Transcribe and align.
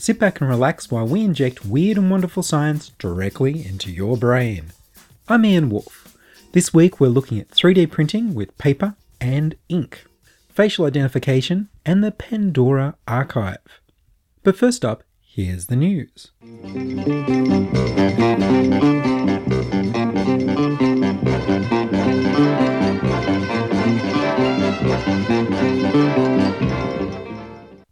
Sit 0.00 0.18
back 0.18 0.40
and 0.40 0.48
relax 0.48 0.90
while 0.90 1.06
we 1.06 1.22
inject 1.22 1.66
weird 1.66 1.98
and 1.98 2.10
wonderful 2.10 2.42
science 2.42 2.88
directly 2.98 3.66
into 3.66 3.92
your 3.92 4.16
brain. 4.16 4.72
I'm 5.28 5.44
Ian 5.44 5.68
Wolfe. 5.68 6.16
This 6.52 6.72
week 6.72 7.00
we're 7.00 7.08
looking 7.08 7.38
at 7.38 7.50
3D 7.50 7.90
printing 7.90 8.32
with 8.32 8.56
paper 8.56 8.94
and 9.20 9.56
ink, 9.68 10.06
facial 10.48 10.86
identification, 10.86 11.68
and 11.84 12.02
the 12.02 12.12
Pandora 12.12 12.96
archive. 13.06 13.58
But 14.42 14.56
first 14.56 14.86
up, 14.86 15.02
here's 15.20 15.66
the 15.66 15.76
news. 15.76 16.30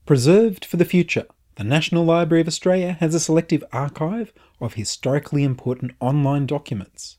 Preserved 0.06 0.65
for 0.65 0.79
the 0.79 0.87
future, 0.87 1.27
the 1.59 1.64
National 1.64 2.05
Library 2.05 2.41
of 2.41 2.47
Australia 2.47 2.97
has 3.01 3.17
a 3.17 3.20
selective 3.20 3.64
archive 3.73 4.33
of 4.61 4.75
historically 4.75 5.42
important 5.42 5.91
online 5.98 6.47
documents, 6.47 7.19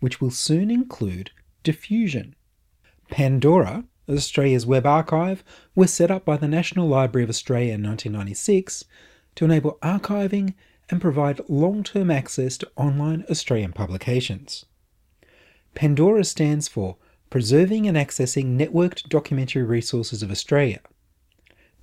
which 0.00 0.22
will 0.22 0.30
soon 0.30 0.70
include 0.70 1.32
diffusion. 1.62 2.34
Pandora, 3.10 3.84
Australia's 4.08 4.64
web 4.64 4.86
archive, 4.86 5.44
was 5.74 5.92
set 5.92 6.10
up 6.10 6.24
by 6.24 6.38
the 6.38 6.48
National 6.48 6.88
Library 6.88 7.24
of 7.24 7.28
Australia 7.28 7.74
in 7.74 7.82
1996 7.82 8.84
to 9.34 9.44
enable 9.44 9.78
archiving 9.82 10.54
and 10.88 11.02
provide 11.02 11.46
long 11.46 11.82
term 11.82 12.10
access 12.10 12.56
to 12.56 12.70
online 12.76 13.26
Australian 13.28 13.74
publications. 13.74 14.64
Pandora 15.74 16.24
stands 16.24 16.68
for 16.68 16.96
Preserving 17.28 17.86
and 17.86 17.98
Accessing 17.98 18.56
Networked 18.56 19.10
Documentary 19.10 19.62
Resources 19.62 20.22
of 20.22 20.30
Australia. 20.30 20.80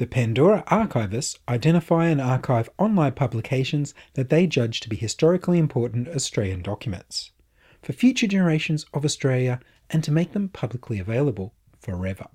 The 0.02 0.08
Pandora 0.08 0.64
archivists 0.66 1.38
identify 1.48 2.08
and 2.08 2.20
archive 2.20 2.72
online 2.80 3.12
publications 3.12 3.94
that 4.16 4.30
they 4.30 4.48
judge 4.48 4.80
to 4.80 4.90
be 4.90 4.96
historically 4.96 5.60
important 5.60 6.08
Australian 6.08 6.64
documents 6.64 7.30
for 7.84 7.94
future 7.94 8.26
generations 8.26 8.84
of 8.96 9.06
Australia 9.06 9.60
and 9.92 10.04
to 10.04 10.12
make 10.12 10.34
them 10.34 10.50
publicly 10.50 10.98
available 10.98 11.54
forever. 11.80 12.26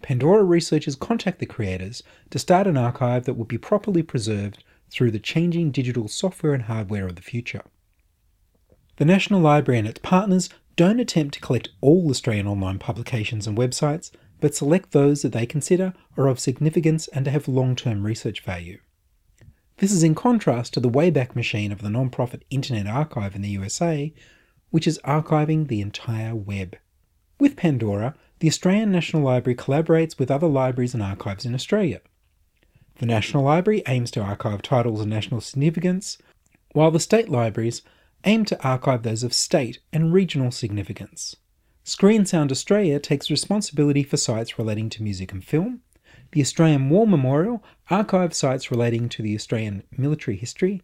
Pandora 0.00 0.44
researchers 0.44 0.94
contact 0.94 1.40
the 1.40 1.44
creators 1.44 2.04
to 2.30 2.38
start 2.38 2.68
an 2.68 2.76
archive 2.76 3.24
that 3.24 3.34
will 3.34 3.46
be 3.46 3.58
properly 3.58 4.04
preserved 4.04 4.62
through 4.88 5.10
the 5.10 5.18
changing 5.18 5.72
digital 5.72 6.06
software 6.06 6.54
and 6.54 6.66
hardware 6.66 7.08
of 7.08 7.16
the 7.16 7.20
future. 7.20 7.62
The 8.98 9.04
National 9.04 9.40
Library 9.40 9.80
and 9.80 9.88
its 9.88 9.98
partners 9.98 10.50
don't 10.76 11.00
attempt 11.00 11.34
to 11.34 11.40
collect 11.40 11.70
all 11.80 12.08
Australian 12.10 12.46
online 12.46 12.78
publications 12.78 13.48
and 13.48 13.58
websites, 13.58 14.12
but 14.42 14.56
select 14.56 14.90
those 14.90 15.22
that 15.22 15.32
they 15.32 15.46
consider 15.46 15.94
are 16.16 16.26
of 16.26 16.40
significance 16.40 17.06
and 17.08 17.28
have 17.28 17.46
long 17.46 17.76
term 17.76 18.04
research 18.04 18.40
value. 18.40 18.80
This 19.76 19.92
is 19.92 20.02
in 20.02 20.16
contrast 20.16 20.74
to 20.74 20.80
the 20.80 20.90
Wayback 20.90 21.36
Machine 21.36 21.70
of 21.70 21.80
the 21.80 21.88
non-profit 21.88 22.44
Internet 22.50 22.88
Archive 22.88 23.36
in 23.36 23.42
the 23.42 23.50
USA, 23.50 24.12
which 24.70 24.88
is 24.88 24.98
archiving 25.04 25.68
the 25.68 25.80
entire 25.80 26.34
web. 26.34 26.76
With 27.38 27.56
Pandora, 27.56 28.16
the 28.40 28.48
Australian 28.48 28.90
National 28.90 29.22
Library 29.22 29.54
collaborates 29.54 30.18
with 30.18 30.30
other 30.30 30.48
libraries 30.48 30.92
and 30.92 31.04
archives 31.04 31.46
in 31.46 31.54
Australia. 31.54 32.00
The 32.96 33.06
National 33.06 33.44
Library 33.44 33.84
aims 33.86 34.10
to 34.10 34.22
archive 34.22 34.60
titles 34.60 35.00
of 35.00 35.06
national 35.06 35.40
significance, 35.40 36.18
while 36.72 36.90
the 36.90 36.98
state 36.98 37.28
libraries 37.28 37.82
aim 38.24 38.44
to 38.46 38.60
archive 38.64 39.04
those 39.04 39.22
of 39.22 39.34
state 39.34 39.78
and 39.92 40.12
regional 40.12 40.50
significance. 40.50 41.36
Screen 41.84 42.24
Sound 42.24 42.52
Australia 42.52 43.00
takes 43.00 43.28
responsibility 43.28 44.04
for 44.04 44.16
sites 44.16 44.56
relating 44.56 44.88
to 44.90 45.02
music 45.02 45.32
and 45.32 45.44
film. 45.44 45.80
The 46.30 46.40
Australian 46.40 46.88
War 46.88 47.08
Memorial 47.08 47.64
archives 47.90 48.36
sites 48.36 48.70
relating 48.70 49.08
to 49.08 49.22
the 49.22 49.34
Australian 49.34 49.82
military 49.90 50.36
history, 50.36 50.82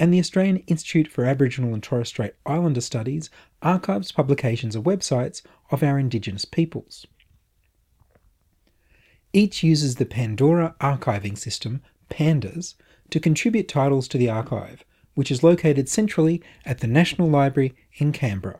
and 0.00 0.12
the 0.12 0.18
Australian 0.18 0.56
Institute 0.66 1.06
for 1.06 1.24
Aboriginal 1.24 1.72
and 1.72 1.82
Torres 1.82 2.08
Strait 2.08 2.32
Islander 2.44 2.80
Studies 2.80 3.30
archives 3.62 4.10
publications 4.10 4.74
and 4.74 4.84
websites 4.84 5.42
of 5.70 5.84
our 5.84 6.00
Indigenous 6.00 6.44
peoples. 6.44 7.06
Each 9.32 9.62
uses 9.62 9.94
the 9.94 10.06
Pandora 10.06 10.74
archiving 10.80 11.38
system, 11.38 11.80
PANDAS, 12.08 12.74
to 13.10 13.20
contribute 13.20 13.68
titles 13.68 14.08
to 14.08 14.18
the 14.18 14.28
archive, 14.28 14.84
which 15.14 15.30
is 15.30 15.44
located 15.44 15.88
centrally 15.88 16.42
at 16.64 16.80
the 16.80 16.88
National 16.88 17.28
Library 17.28 17.76
in 17.98 18.10
Canberra. 18.10 18.58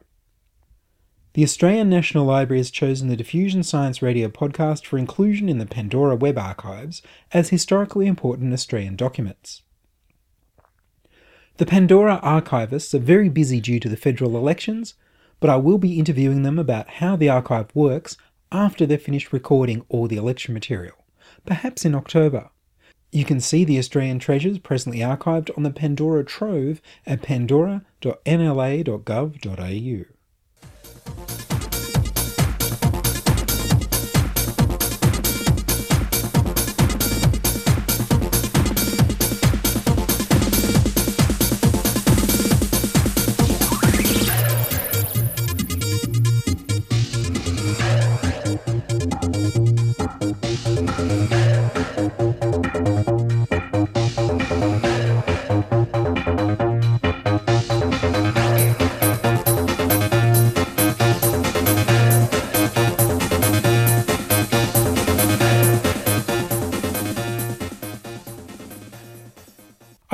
The 1.35 1.45
Australian 1.45 1.89
National 1.89 2.25
Library 2.25 2.59
has 2.59 2.73
chosen 2.73 3.07
the 3.07 3.17
Diffusion 3.17 3.63
Science 3.63 4.03
Radio 4.03 4.29
podcast 4.29 4.85
for 4.85 4.99
inclusion 4.99 5.49
in 5.49 5.59
the 5.59 5.67
Pandora 5.67 6.17
web 6.17 6.37
archives 6.37 7.03
as 7.31 7.51
historically 7.51 8.09
important 8.09 8.53
Australian 8.53 8.97
documents. 8.97 9.63
The 11.59 11.67
Pandora 11.67 12.19
archivists 12.25 12.93
are 12.95 12.99
very 12.99 13.29
busy 13.29 13.61
due 13.61 13.79
to 13.79 13.89
the 13.89 13.97
federal 13.97 14.37
elections, 14.37 14.95
but 15.39 15.51
I 15.51 15.55
will 15.55 15.79
be 15.79 16.01
interviewing 16.01 16.43
them 16.43 16.59
about 16.59 16.89
how 16.89 17.15
the 17.15 17.29
archive 17.29 17.69
works 17.75 18.17
after 18.51 18.85
they've 18.85 19.01
finished 19.01 19.33
recording 19.33 19.85
all 19.89 20.09
the 20.09 20.17
election 20.17 20.53
material, 20.53 20.97
perhaps 21.47 21.85
in 21.85 21.95
October. 21.95 22.51
You 23.13 23.25
can 23.25 23.39
see 23.39 23.65
the 23.65 23.79
Australian 23.79 24.19
treasures 24.19 24.59
presently 24.59 24.99
archived 24.99 25.57
on 25.57 25.63
the 25.63 25.71
Pandora 25.71 26.25
Trove 26.25 26.83
at 27.07 27.23
pandora.nla.gov.au. 27.23 30.20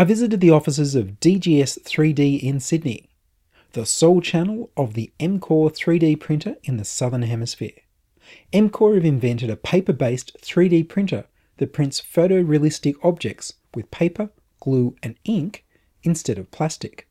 visited 0.06 0.40
the 0.40 0.50
offices 0.50 0.94
of 0.94 1.18
DGS 1.20 1.82
3D 1.82 2.40
in 2.40 2.60
Sydney, 2.60 3.10
the 3.72 3.84
sole 3.84 4.20
channel 4.20 4.70
of 4.76 4.94
the 4.94 5.12
Mcor 5.18 5.74
3D 5.74 6.18
printer 6.20 6.56
in 6.62 6.76
the 6.76 6.84
Southern 6.84 7.22
Hemisphere. 7.22 7.82
Mcor 8.52 8.94
have 8.94 9.04
invented 9.04 9.50
a 9.50 9.56
paper 9.56 9.92
based 9.92 10.36
3D 10.40 10.88
printer 10.88 11.26
that 11.56 11.72
prints 11.72 12.00
photorealistic 12.00 12.94
objects 13.02 13.54
with 13.74 13.90
paper, 13.90 14.30
glue, 14.60 14.94
and 15.02 15.16
ink 15.24 15.64
instead 16.04 16.38
of 16.38 16.50
plastic. 16.52 17.08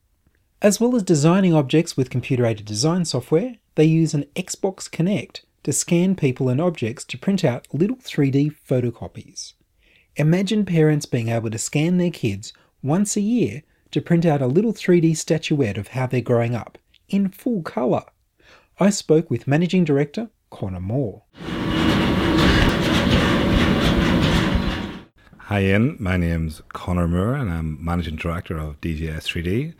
As 0.61 0.79
well 0.79 0.95
as 0.95 1.03
designing 1.03 1.53
objects 1.53 1.97
with 1.97 2.09
computer 2.09 2.45
aided 2.45 2.65
design 2.65 3.03
software, 3.03 3.57
they 3.75 3.85
use 3.85 4.13
an 4.13 4.23
Xbox 4.35 4.89
Kinect 4.89 5.41
to 5.63 5.73
scan 5.73 6.15
people 6.15 6.47
and 6.47 6.61
objects 6.61 7.03
to 7.03 7.17
print 7.17 7.43
out 7.43 7.67
little 7.73 7.97
3D 7.97 8.55
photocopies. 8.67 9.53
Imagine 10.15 10.65
parents 10.65 11.05
being 11.05 11.27
able 11.27 11.49
to 11.49 11.57
scan 11.57 11.97
their 11.97 12.09
kids 12.09 12.53
once 12.85 13.17
a 13.17 13.21
year 13.21 13.63
to 13.89 13.99
print 13.99 14.27
out 14.27 14.43
a 14.43 14.47
little 14.47 14.71
3D 14.71 15.17
statuette 15.17 15.75
of 15.75 15.87
how 15.87 16.05
they're 16.05 16.21
growing 16.21 16.53
up 16.53 16.77
in 17.09 17.27
full 17.29 17.63
colour. 17.63 18.03
I 18.79 18.91
spoke 18.91 19.31
with 19.31 19.47
Managing 19.47 19.83
Director 19.83 20.29
Connor 20.51 20.79
Moore. 20.79 21.23
Hi 25.39 25.63
Ian, 25.63 25.97
my 25.99 26.15
name's 26.15 26.61
Connor 26.73 27.07
Moore 27.07 27.33
and 27.33 27.51
I'm 27.51 27.83
Managing 27.83 28.17
Director 28.17 28.55
of 28.59 28.79
DGS 28.81 29.23
3D. 29.23 29.73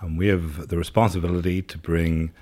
And 0.00 0.18
we 0.18 0.26
have 0.26 0.66
the 0.66 0.76
responsibility 0.76 1.62
to 1.62 1.78
bring 1.78 2.32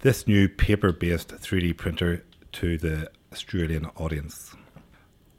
this 0.00 0.26
new 0.26 0.48
paper 0.48 0.92
based 0.92 1.28
3D 1.28 1.76
printer 1.76 2.24
to 2.52 2.78
the 2.78 3.10
Australian 3.30 3.84
audience. 3.96 4.54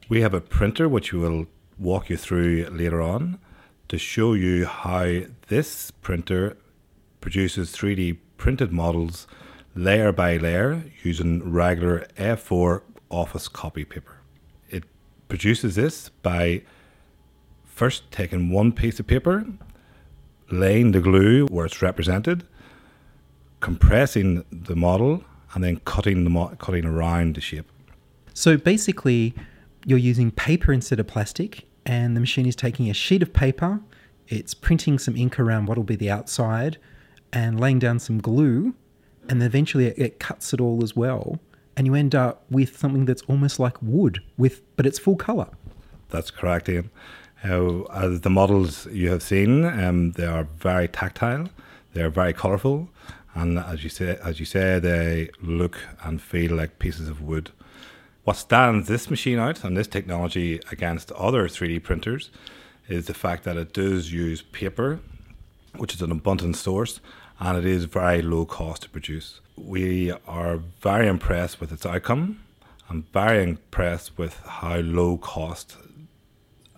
We 0.08 0.22
have 0.22 0.36
a 0.36 0.42
printer 0.42 0.88
which 0.88 1.12
we 1.12 1.18
will 1.18 1.48
walk 1.80 2.12
you 2.12 2.18
through 2.18 2.68
later 2.70 3.02
on 3.02 3.40
to 3.88 3.98
show 3.98 4.34
you 4.34 4.66
how 4.66 5.22
this 5.48 5.92
printer 5.92 6.58
produces 7.22 7.72
3D 7.72 8.18
printed 8.38 8.72
models 8.72 9.28
layer 9.76 10.12
by 10.12 10.38
layer 10.38 10.84
using 11.04 11.52
regular 11.52 12.08
A4 12.18 12.82
office 13.10 13.48
copy 13.48 13.86
paper. 13.86 14.18
It 14.70 14.84
produces 15.28 15.76
this 15.76 16.10
by 16.10 16.64
first 17.64 18.10
taking 18.12 18.50
one 18.50 18.72
piece 18.72 19.00
of 19.00 19.08
paper, 19.08 19.46
laying 20.52 20.92
the 20.92 21.02
glue 21.02 21.46
where 21.48 21.66
it's 21.66 21.82
represented, 21.82 22.46
compressing 23.60 24.46
the 24.52 24.76
model, 24.76 25.24
and 25.54 25.64
then 25.64 25.82
cutting 25.86 26.24
the 26.24 26.30
mo- 26.30 26.56
cutting 26.60 26.86
around 26.86 27.36
the 27.36 27.42
shape. 27.42 27.66
So 28.34 28.58
basically, 28.58 29.34
you're 29.86 30.00
using 30.00 30.32
paper 30.32 30.74
instead 30.74 31.00
of 31.00 31.08
plastic, 31.08 31.68
and 31.86 32.16
the 32.16 32.20
machine 32.20 32.46
is 32.46 32.56
taking 32.56 32.90
a 32.90 32.94
sheet 32.94 33.22
of 33.22 33.34
paper, 33.34 33.80
it's 34.28 34.54
printing 34.54 34.98
some 34.98 35.16
ink 35.16 35.40
around 35.40 35.68
what 35.68 35.78
will 35.78 35.84
be 35.84 35.96
the 35.96 36.10
outside, 36.10 36.78
and 37.32 37.60
laying 37.60 37.80
down 37.80 38.00
some 38.00 38.20
glue, 38.20 38.74
and 39.30 39.42
eventually 39.44 39.88
it, 39.88 40.00
it 40.00 40.20
cuts 40.20 40.54
it 40.54 40.62
all 40.62 40.84
as 40.84 40.96
well, 40.96 41.40
and 41.78 41.86
you 41.86 41.94
end 41.94 42.16
up 42.16 42.46
with 42.50 42.78
something 42.78 43.06
that's 43.06 43.22
almost 43.24 43.60
like 43.60 43.78
wood, 43.82 44.22
with 44.38 44.62
but 44.76 44.86
it's 44.86 45.00
full 45.00 45.16
color. 45.16 45.50
That's 46.10 46.32
correct, 46.32 46.70
Ian. 46.70 46.90
Uh, 47.44 47.84
as 47.84 48.22
the 48.22 48.30
models 48.30 48.88
you 48.88 49.12
have 49.12 49.22
seen, 49.22 49.66
um, 49.66 50.12
they 50.14 50.26
are 50.26 50.46
very 50.58 50.88
tactile, 50.88 51.50
they 51.94 52.02
are 52.02 52.10
very 52.10 52.34
colourful, 52.34 52.90
and 53.36 53.60
as 53.60 53.84
you 53.84 53.90
say, 53.90 54.18
as 54.24 54.40
you 54.40 54.46
say, 54.46 54.80
they 54.80 55.30
look 55.42 55.78
and 56.04 56.22
feel 56.22 56.56
like 56.56 56.80
pieces 56.80 57.10
of 57.10 57.22
wood. 57.22 57.52
What 58.26 58.38
stands 58.38 58.88
this 58.88 59.12
machine 59.12 59.38
out 59.38 59.64
and 59.64 59.78
this 59.78 59.86
technology 59.86 60.60
against 60.72 61.12
other 61.12 61.48
3D 61.48 61.84
printers 61.84 62.32
is 62.88 63.06
the 63.06 63.14
fact 63.14 63.44
that 63.44 63.56
it 63.56 63.72
does 63.72 64.12
use 64.12 64.42
paper, 64.42 65.00
which 65.76 65.94
is 65.94 66.02
an 66.02 66.10
abundant 66.10 66.56
source, 66.56 67.02
and 67.40 67.56
it 67.56 67.66
is 67.66 67.86
very 67.86 68.24
low 68.24 68.48
cost 68.48 68.82
to 68.82 68.90
produce. 68.90 69.42
We 69.56 70.12
are 70.26 70.58
very 70.82 71.06
impressed 71.08 71.62
with 71.62 71.72
its 71.72 71.86
outcome. 71.86 72.42
I'm 72.90 73.06
very 73.14 73.44
impressed 73.44 74.18
with 74.18 74.40
how 74.40 74.78
low 74.78 75.20
cost 75.20 75.78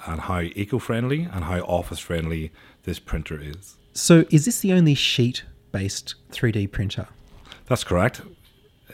and 0.05 0.19
how 0.19 0.41
eco 0.41 0.79
friendly 0.79 1.29
and 1.31 1.45
how 1.45 1.61
office 1.61 1.99
friendly 1.99 2.51
this 2.83 2.99
printer 2.99 3.39
is. 3.41 3.77
So 3.93 4.25
is 4.31 4.43
this 4.43 4.59
the 4.59 4.73
only 4.73 4.95
sheet 4.95 5.45
based 5.71 6.15
3D 6.31 6.73
printer? 6.73 7.07
That's 7.67 7.85
correct. 7.85 8.19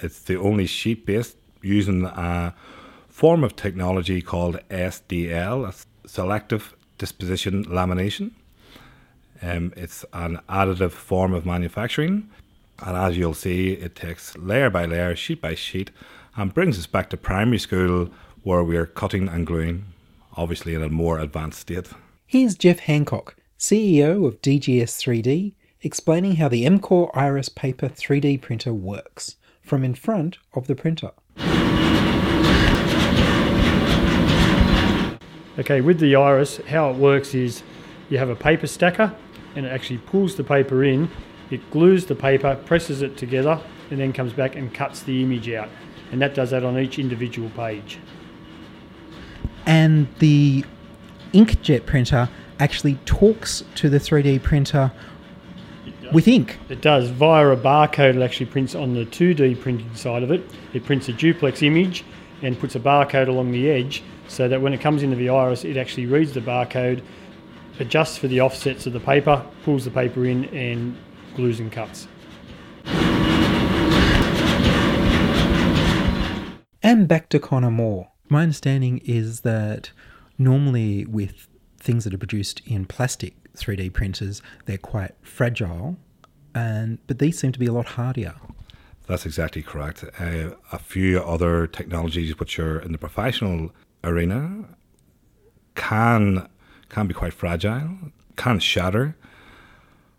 It's 0.04 0.20
the 0.20 0.38
only 0.38 0.68
sheet 0.68 1.08
based 1.08 1.38
using 1.63 2.06
a 2.06 2.54
form 3.10 3.44
of 3.44 3.56
technology 3.56 4.21
called 4.21 4.60
SDL, 4.69 5.86
selective 6.06 6.75
deposition 6.98 7.65
lamination. 7.65 8.31
Um, 9.42 9.74
it's 9.75 10.06
an 10.13 10.39
additive 10.48 10.92
form 10.92 11.33
of 11.33 11.45
manufacturing, 11.45 12.30
and 12.80 12.98
as 12.98 13.18
you'll 13.18 13.33
see, 13.33 13.74
it 13.74 13.95
takes 13.95 14.38
layer 14.38 14.69
by 14.69 14.86
layer, 14.86 15.15
sheet 15.15 15.42
by 15.42 15.56
sheet, 15.56 15.92
and 16.36 16.54
brings 16.54 16.77
us 16.80 16.88
back 16.88 17.10
to 17.10 17.18
primary 17.18 17.60
school 17.60 18.10
where 18.44 18.63
we're 18.63 18.86
cutting 18.86 19.27
and 19.27 19.45
gluing, 19.48 19.86
obviously 20.36 20.75
in 20.75 20.83
a 20.83 20.89
more 20.89 21.19
advanced 21.19 21.60
state. 21.60 21.89
Here's 22.25 22.56
Jeff 22.56 22.80
Hancock, 22.80 23.36
CEO 23.60 24.25
of 24.25 24.42
DGS 24.42 24.98
3D, 25.01 25.54
explaining 25.81 26.38
how 26.38 26.48
the 26.48 26.65
Mcor 26.65 27.10
Iris 27.13 27.50
Paper 27.50 27.89
3D 27.89 28.42
printer 28.42 28.74
works 28.74 29.36
from 29.62 29.83
in 29.83 29.94
front 29.94 30.38
of 30.54 30.68
the 30.68 30.75
printer. 30.75 31.12
Okay, 35.60 35.82
with 35.82 36.00
the 36.00 36.16
iris, 36.16 36.58
how 36.68 36.90
it 36.90 36.98
works 36.98 37.36
is 37.36 37.62
you 38.10 38.18
have 38.18 38.30
a 38.30 38.36
paper 38.36 38.66
stacker 38.66 39.14
and 39.56 39.68
it 39.68 39.70
actually 39.70 40.00
pulls 40.00 40.36
the 40.36 40.44
paper 40.44 40.84
in, 40.84 41.12
it 41.52 41.70
glues 41.70 42.08
the 42.08 42.16
paper, 42.16 42.56
presses 42.66 43.04
it 43.04 43.18
together, 43.18 43.62
and 43.92 44.00
then 44.00 44.12
comes 44.12 44.34
back 44.34 44.56
and 44.56 44.74
cuts 44.74 45.04
the 45.04 45.22
image 45.22 45.50
out. 45.50 45.70
And 46.12 46.20
that 46.22 46.34
does 46.34 46.50
that 46.50 46.64
on 46.64 46.80
each 46.80 46.98
individual 46.98 47.52
page. 47.52 48.00
And 49.68 50.08
the 50.18 50.66
inkjet 51.34 51.86
printer 51.86 52.30
actually 52.60 52.96
talks 53.06 53.64
to 53.76 53.90
the 53.90 54.00
3D 54.00 54.42
printer 54.42 54.92
with 56.13 56.27
ink. 56.27 56.60
It 56.69 56.81
does 56.81 57.10
via 57.10 57.48
a 57.50 57.57
barcode. 57.57 58.15
It 58.15 58.21
actually 58.21 58.45
prints 58.45 58.75
on 58.75 58.94
the 58.94 59.06
2D 59.06 59.60
printing 59.60 59.94
side 59.95 60.24
of 60.24 60.31
it. 60.31 60.44
It 60.74 60.86
prints 60.86 61.10
a 61.10 61.13
duplex 61.13 61.63
image 61.63 62.06
and 62.42 62.57
puts 62.60 62.75
a 62.75 62.80
barcode 62.80 63.27
along 63.27 63.51
the 63.51 63.69
edge 63.69 64.04
so 64.27 64.48
that 64.48 64.62
when 64.62 64.74
it 64.74 64.81
comes 64.81 65.01
into 65.04 65.15
the 65.15 65.30
iris, 65.30 65.65
it 65.65 65.75
actually 65.75 66.06
reads 66.06 66.33
the 66.33 66.42
barcode, 66.42 67.04
adjusts 67.80 68.18
for 68.18 68.27
the 68.27 68.42
offsets 68.42 68.86
of 68.86 68.94
the 68.94 69.00
paper, 69.00 69.45
pulls 69.63 69.86
the 69.86 69.92
paper 69.92 70.25
in, 70.25 70.45
and 70.45 70.95
glues 71.36 71.60
and 71.60 71.71
cuts. 71.71 72.07
And 76.83 77.07
back 77.07 77.30
to 77.30 77.39
Connor 77.39 77.71
Moore. 77.71 78.10
My 78.30 78.44
understanding 78.44 79.00
is 79.06 79.42
that 79.42 79.92
normally 80.38 81.06
with 81.06 81.48
things 81.80 82.04
that 82.04 82.13
are 82.13 82.18
produced 82.18 82.62
in 82.65 82.86
plastic 82.86 83.36
3D 83.56 83.94
printers, 83.94 84.42
they're 84.65 84.77
quite 84.77 85.12
fragile, 85.21 85.98
and 86.56 87.00
but 87.08 87.20
these 87.20 87.38
seem 87.40 87.52
to 87.52 87.60
be 87.60 87.66
a 87.66 87.74
lot 87.74 87.86
hardier. 87.86 88.36
That's 89.08 89.26
exactly 89.26 89.62
correct. 89.62 90.04
Uh, 90.20 90.52
a 90.72 90.80
few 90.80 91.22
other 91.22 91.68
technologies 91.68 92.40
which 92.40 92.58
are 92.58 92.80
in 92.80 92.94
the 92.94 92.98
professional 92.98 93.72
arena 94.04 94.66
can 95.76 96.48
can 96.90 97.08
be 97.08 97.14
quite 97.14 97.34
fragile, 97.34 97.98
can 98.36 98.60
shatter. 98.60 99.16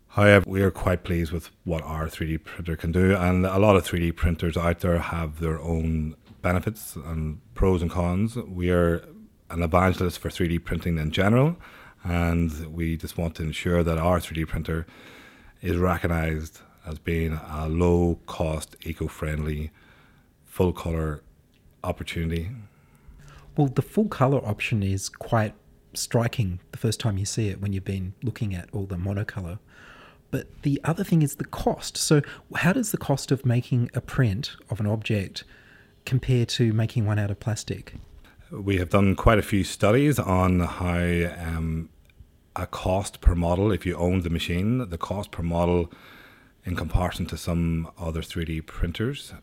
However, 0.09 0.45
we 0.47 0.61
are 0.61 0.71
quite 0.71 1.03
pleased 1.03 1.31
with 1.31 1.49
what 1.65 1.81
our 1.83 2.05
3D 2.05 2.43
printer 2.43 2.75
can 2.77 2.91
do, 2.91 3.15
and 3.15 3.45
a 3.45 3.57
lot 3.57 3.75
of 3.75 3.85
3D 3.85 4.15
printers 4.15 4.55
out 4.55 4.79
there 4.79 4.99
have 4.99 5.39
their 5.39 5.59
own 5.59 6.15
benefits 6.41 6.95
and 6.95 7.41
pros 7.53 7.81
and 7.81 7.91
cons. 7.91 8.37
We 8.37 8.69
are 8.69 9.03
an 9.49 9.61
evangelist 9.61 10.19
for 10.19 10.29
3D 10.29 10.63
printing 10.63 10.97
in 10.97 11.11
general, 11.11 11.57
and 12.03 12.73
we 12.73 12.97
just 12.97 13.17
want 13.17 13.35
to 13.35 13.43
ensure 13.43 13.83
that 13.83 13.97
our 13.97 14.19
3D 14.19 14.47
printer 14.47 14.85
is 15.61 15.77
recognized 15.77 16.59
as 16.85 16.99
being 16.99 17.33
a 17.33 17.67
low 17.67 18.19
cost, 18.25 18.75
eco 18.83 19.07
friendly, 19.07 19.71
full 20.45 20.73
color 20.73 21.23
opportunity. 21.83 22.49
Well, 23.57 23.67
the 23.67 23.81
full 23.81 24.07
color 24.07 24.45
option 24.45 24.83
is 24.83 25.09
quite 25.09 25.53
striking 25.93 26.59
the 26.71 26.77
first 26.77 26.99
time 26.99 27.17
you 27.17 27.25
see 27.25 27.49
it 27.49 27.61
when 27.61 27.73
you've 27.73 27.85
been 27.85 28.13
looking 28.21 28.53
at 28.53 28.69
all 28.73 28.85
the 28.85 28.97
monocolor. 28.97 29.59
But 30.31 30.63
the 30.63 30.81
other 30.83 31.03
thing 31.03 31.21
is 31.21 31.35
the 31.35 31.45
cost. 31.45 31.97
So, 31.97 32.21
how 32.55 32.73
does 32.73 32.91
the 32.91 32.97
cost 32.97 33.31
of 33.31 33.45
making 33.45 33.91
a 33.93 34.01
print 34.01 34.55
of 34.69 34.79
an 34.79 34.87
object 34.87 35.43
compare 36.05 36.45
to 36.45 36.73
making 36.73 37.05
one 37.05 37.19
out 37.19 37.31
of 37.31 37.39
plastic? 37.39 37.93
We 38.51 38.77
have 38.77 38.89
done 38.89 39.15
quite 39.15 39.39
a 39.39 39.43
few 39.43 39.63
studies 39.63 40.19
on 40.19 40.59
how 40.59 40.97
um, 40.97 41.89
a 42.55 42.67
cost 42.67 43.21
per 43.21 43.35
model, 43.35 43.71
if 43.71 43.85
you 43.85 43.95
own 43.95 44.21
the 44.21 44.29
machine, 44.29 44.89
the 44.89 44.97
cost 44.97 45.31
per 45.31 45.43
model 45.43 45.91
in 46.63 46.75
comparison 46.75 47.25
to 47.27 47.37
some 47.37 47.89
other 47.97 48.21
3D 48.21 48.65
printers. 48.65 49.33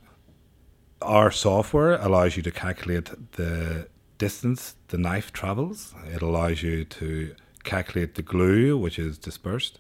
Our 1.01 1.31
software 1.31 1.95
allows 1.97 2.37
you 2.37 2.43
to 2.43 2.51
calculate 2.51 3.11
the 3.33 3.89
distance 4.19 4.77
the 4.89 4.99
knife 4.99 5.33
travels. 5.33 5.95
It 6.15 6.23
allows 6.23 6.63
you 6.63 6.85
to 6.85 7.35
calculate 7.65 8.15
the 8.15 8.23
glue 8.23 8.77
which 8.77 8.99
is 8.99 9.19
dispersed. 9.19 9.79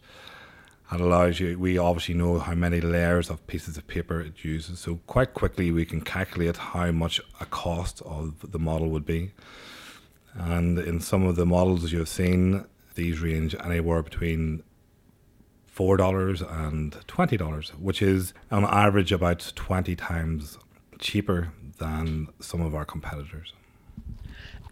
It 0.92 1.00
allows 1.00 1.40
you, 1.40 1.58
we 1.58 1.78
obviously 1.78 2.14
know 2.14 2.38
how 2.38 2.54
many 2.54 2.80
layers 2.80 3.30
of 3.30 3.46
pieces 3.46 3.78
of 3.78 3.86
paper 3.86 4.20
it 4.20 4.44
uses. 4.44 4.78
So, 4.80 4.96
quite 5.06 5.32
quickly, 5.32 5.70
we 5.70 5.86
can 5.86 6.02
calculate 6.02 6.58
how 6.58 6.90
much 6.90 7.20
a 7.40 7.46
cost 7.46 8.02
of 8.02 8.52
the 8.52 8.58
model 8.58 8.90
would 8.90 9.06
be. 9.06 9.32
And 10.34 10.78
in 10.78 11.00
some 11.00 11.24
of 11.24 11.36
the 11.36 11.46
models 11.46 11.92
you've 11.92 12.08
seen, 12.08 12.66
these 12.94 13.20
range 13.20 13.54
anywhere 13.62 14.02
between 14.02 14.62
$4 15.74 16.66
and 16.66 16.92
$20, 17.06 17.70
which 17.70 18.02
is 18.02 18.34
on 18.50 18.64
average 18.64 19.12
about 19.12 19.52
20 19.54 19.96
times 19.96 20.58
cheaper 20.98 21.52
than 21.78 22.28
some 22.40 22.60
of 22.60 22.74
our 22.74 22.84
competitors. 22.84 23.52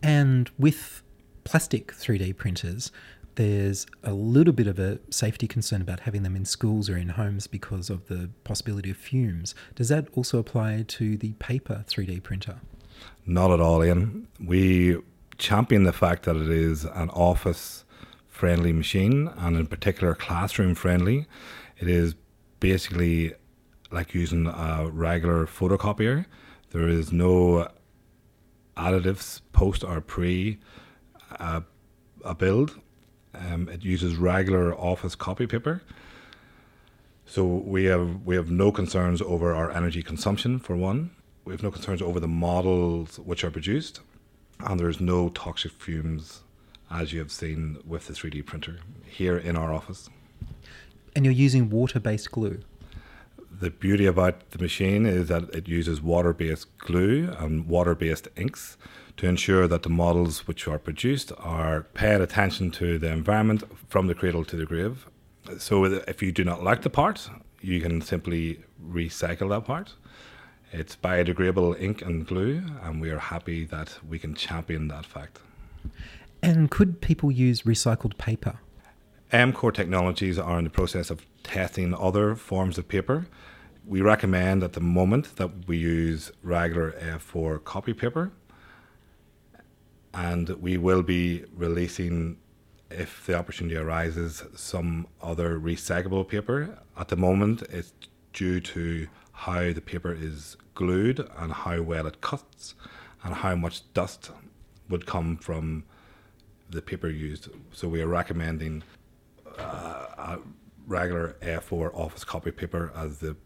And 0.02 0.50
with 0.58 1.02
plastic 1.44 1.92
3D 1.92 2.36
printers, 2.36 2.92
there's 3.36 3.86
a 4.02 4.12
little 4.12 4.52
bit 4.52 4.66
of 4.66 4.78
a 4.78 4.98
safety 5.10 5.46
concern 5.46 5.80
about 5.80 6.00
having 6.00 6.22
them 6.22 6.36
in 6.36 6.44
schools 6.44 6.90
or 6.90 6.96
in 6.96 7.10
homes 7.10 7.46
because 7.46 7.88
of 7.88 8.06
the 8.08 8.30
possibility 8.44 8.90
of 8.90 8.96
fumes. 8.96 9.54
Does 9.74 9.88
that 9.88 10.08
also 10.14 10.38
apply 10.38 10.84
to 10.88 11.16
the 11.16 11.32
paper 11.34 11.84
3D 11.88 12.22
printer? 12.22 12.60
Not 13.24 13.50
at 13.50 13.60
all, 13.60 13.82
Ian. 13.82 14.28
We 14.38 14.98
champion 15.38 15.84
the 15.84 15.92
fact 15.92 16.24
that 16.24 16.36
it 16.36 16.50
is 16.50 16.84
an 16.84 17.08
office 17.10 17.84
friendly 18.40 18.72
machine 18.72 19.18
and, 19.44 19.52
in 19.60 19.66
particular, 19.66 20.14
classroom 20.14 20.74
friendly. 20.74 21.26
It 21.82 21.88
is 21.88 22.14
basically 22.58 23.34
like 23.96 24.14
using 24.14 24.46
a 24.46 24.88
regular 25.08 25.46
photocopier. 25.46 26.24
There 26.70 26.88
is 26.88 27.12
no 27.12 27.68
additives 28.76 29.42
post 29.52 29.84
or 29.84 30.00
pre 30.00 30.58
uh, 31.38 31.60
a 32.24 32.34
build 32.34 32.70
Um, 33.34 33.68
it 33.68 33.82
uses 33.94 34.16
regular 34.16 34.74
office 34.74 35.14
copy 35.26 35.46
paper. 35.46 35.82
So 37.24 37.44
we 37.44 37.84
have 37.92 38.08
we 38.28 38.34
have 38.40 38.50
no 38.50 38.72
concerns 38.72 39.20
over 39.22 39.54
our 39.54 39.70
energy 39.70 40.02
consumption 40.02 40.58
for 40.58 40.74
one. 40.76 41.10
We 41.44 41.52
have 41.54 41.62
no 41.62 41.70
concerns 41.70 42.02
over 42.02 42.20
the 42.20 42.34
models 42.48 43.18
which 43.28 43.44
are 43.44 43.52
produced, 43.58 44.00
and 44.66 44.74
there's 44.80 45.00
no 45.00 45.28
toxic 45.28 45.72
fumes 45.84 46.42
as 46.90 47.12
you 47.12 47.18
have 47.20 47.30
seen 47.30 47.78
with 47.86 48.06
the 48.06 48.12
3D 48.12 48.44
printer 48.44 48.78
here 49.06 49.36
in 49.36 49.56
our 49.56 49.72
office. 49.72 50.10
And 51.14 51.24
you're 51.24 51.34
using 51.34 51.70
water-based 51.70 52.30
glue. 52.30 52.60
The 53.60 53.70
beauty 53.70 54.06
about 54.06 54.50
the 54.50 54.58
machine 54.58 55.06
is 55.06 55.28
that 55.28 55.54
it 55.54 55.68
uses 55.68 56.00
water-based 56.00 56.78
glue 56.78 57.34
and 57.38 57.66
water-based 57.66 58.28
inks 58.36 58.76
to 59.16 59.26
ensure 59.26 59.68
that 59.68 59.82
the 59.82 59.90
models 59.90 60.46
which 60.46 60.66
are 60.66 60.78
produced 60.78 61.32
are 61.38 61.82
paying 61.94 62.22
attention 62.22 62.70
to 62.72 62.98
the 62.98 63.08
environment 63.12 63.64
from 63.88 64.06
the 64.06 64.14
cradle 64.14 64.44
to 64.46 64.56
the 64.56 64.64
grave. 64.64 65.06
So 65.58 65.84
if 65.84 66.22
you 66.22 66.32
do 66.32 66.44
not 66.44 66.62
like 66.62 66.82
the 66.82 66.90
part, 66.90 67.28
you 67.60 67.80
can 67.80 68.00
simply 68.00 68.60
recycle 68.82 69.50
that 69.50 69.66
part. 69.66 69.94
It's 70.72 70.96
biodegradable 70.96 71.80
ink 71.80 72.00
and 72.00 72.26
glue, 72.26 72.62
and 72.82 73.00
we 73.00 73.10
are 73.10 73.18
happy 73.18 73.64
that 73.66 73.98
we 74.08 74.18
can 74.18 74.34
champion 74.34 74.88
that 74.88 75.04
fact. 75.04 75.40
And 76.42 76.70
could 76.70 77.00
people 77.00 77.30
use 77.30 77.62
recycled 77.62 78.16
paper? 78.18 78.60
Mcor 79.32 79.72
Technologies 79.72 80.38
are 80.38 80.58
in 80.58 80.64
the 80.64 80.70
process 80.70 81.10
of 81.10 81.24
testing 81.42 81.94
other 81.94 82.34
forms 82.34 82.78
of 82.78 82.88
paper. 82.88 83.26
We 83.86 84.00
recommend 84.00 84.62
at 84.62 84.72
the 84.72 84.80
moment 84.80 85.36
that 85.36 85.68
we 85.68 85.76
use 85.76 86.32
regular 86.42 86.94
uh, 86.96 87.18
A4 87.18 87.62
copy 87.64 87.92
paper, 87.92 88.32
and 90.12 90.48
we 90.60 90.76
will 90.76 91.02
be 91.02 91.44
releasing, 91.54 92.38
if 92.90 93.24
the 93.26 93.34
opportunity 93.34 93.76
arises, 93.76 94.42
some 94.56 95.06
other 95.22 95.58
recyclable 95.58 96.26
paper. 96.26 96.78
At 96.96 97.08
the 97.08 97.16
moment, 97.16 97.62
it's 97.70 97.92
due 98.32 98.60
to 98.60 99.06
how 99.32 99.72
the 99.72 99.80
paper 99.80 100.12
is 100.12 100.56
glued 100.74 101.26
and 101.38 101.52
how 101.52 101.82
well 101.82 102.06
it 102.06 102.20
cuts 102.20 102.74
and 103.22 103.34
how 103.34 103.54
much 103.54 103.92
dust 103.94 104.30
would 104.88 105.06
come 105.06 105.36
from 105.36 105.84
the 106.70 106.82
paper 106.82 107.08
used. 107.08 107.48
So 107.72 107.88
we 107.88 108.00
are 108.02 108.06
recommending 108.06 108.82
uh, 109.58 110.06
a 110.18 110.38
regular 110.86 111.36
A4 111.40 111.94
office 111.94 112.24
copy 112.24 112.50
paper 112.50 112.92
as 112.96 113.18
the 113.18 113.36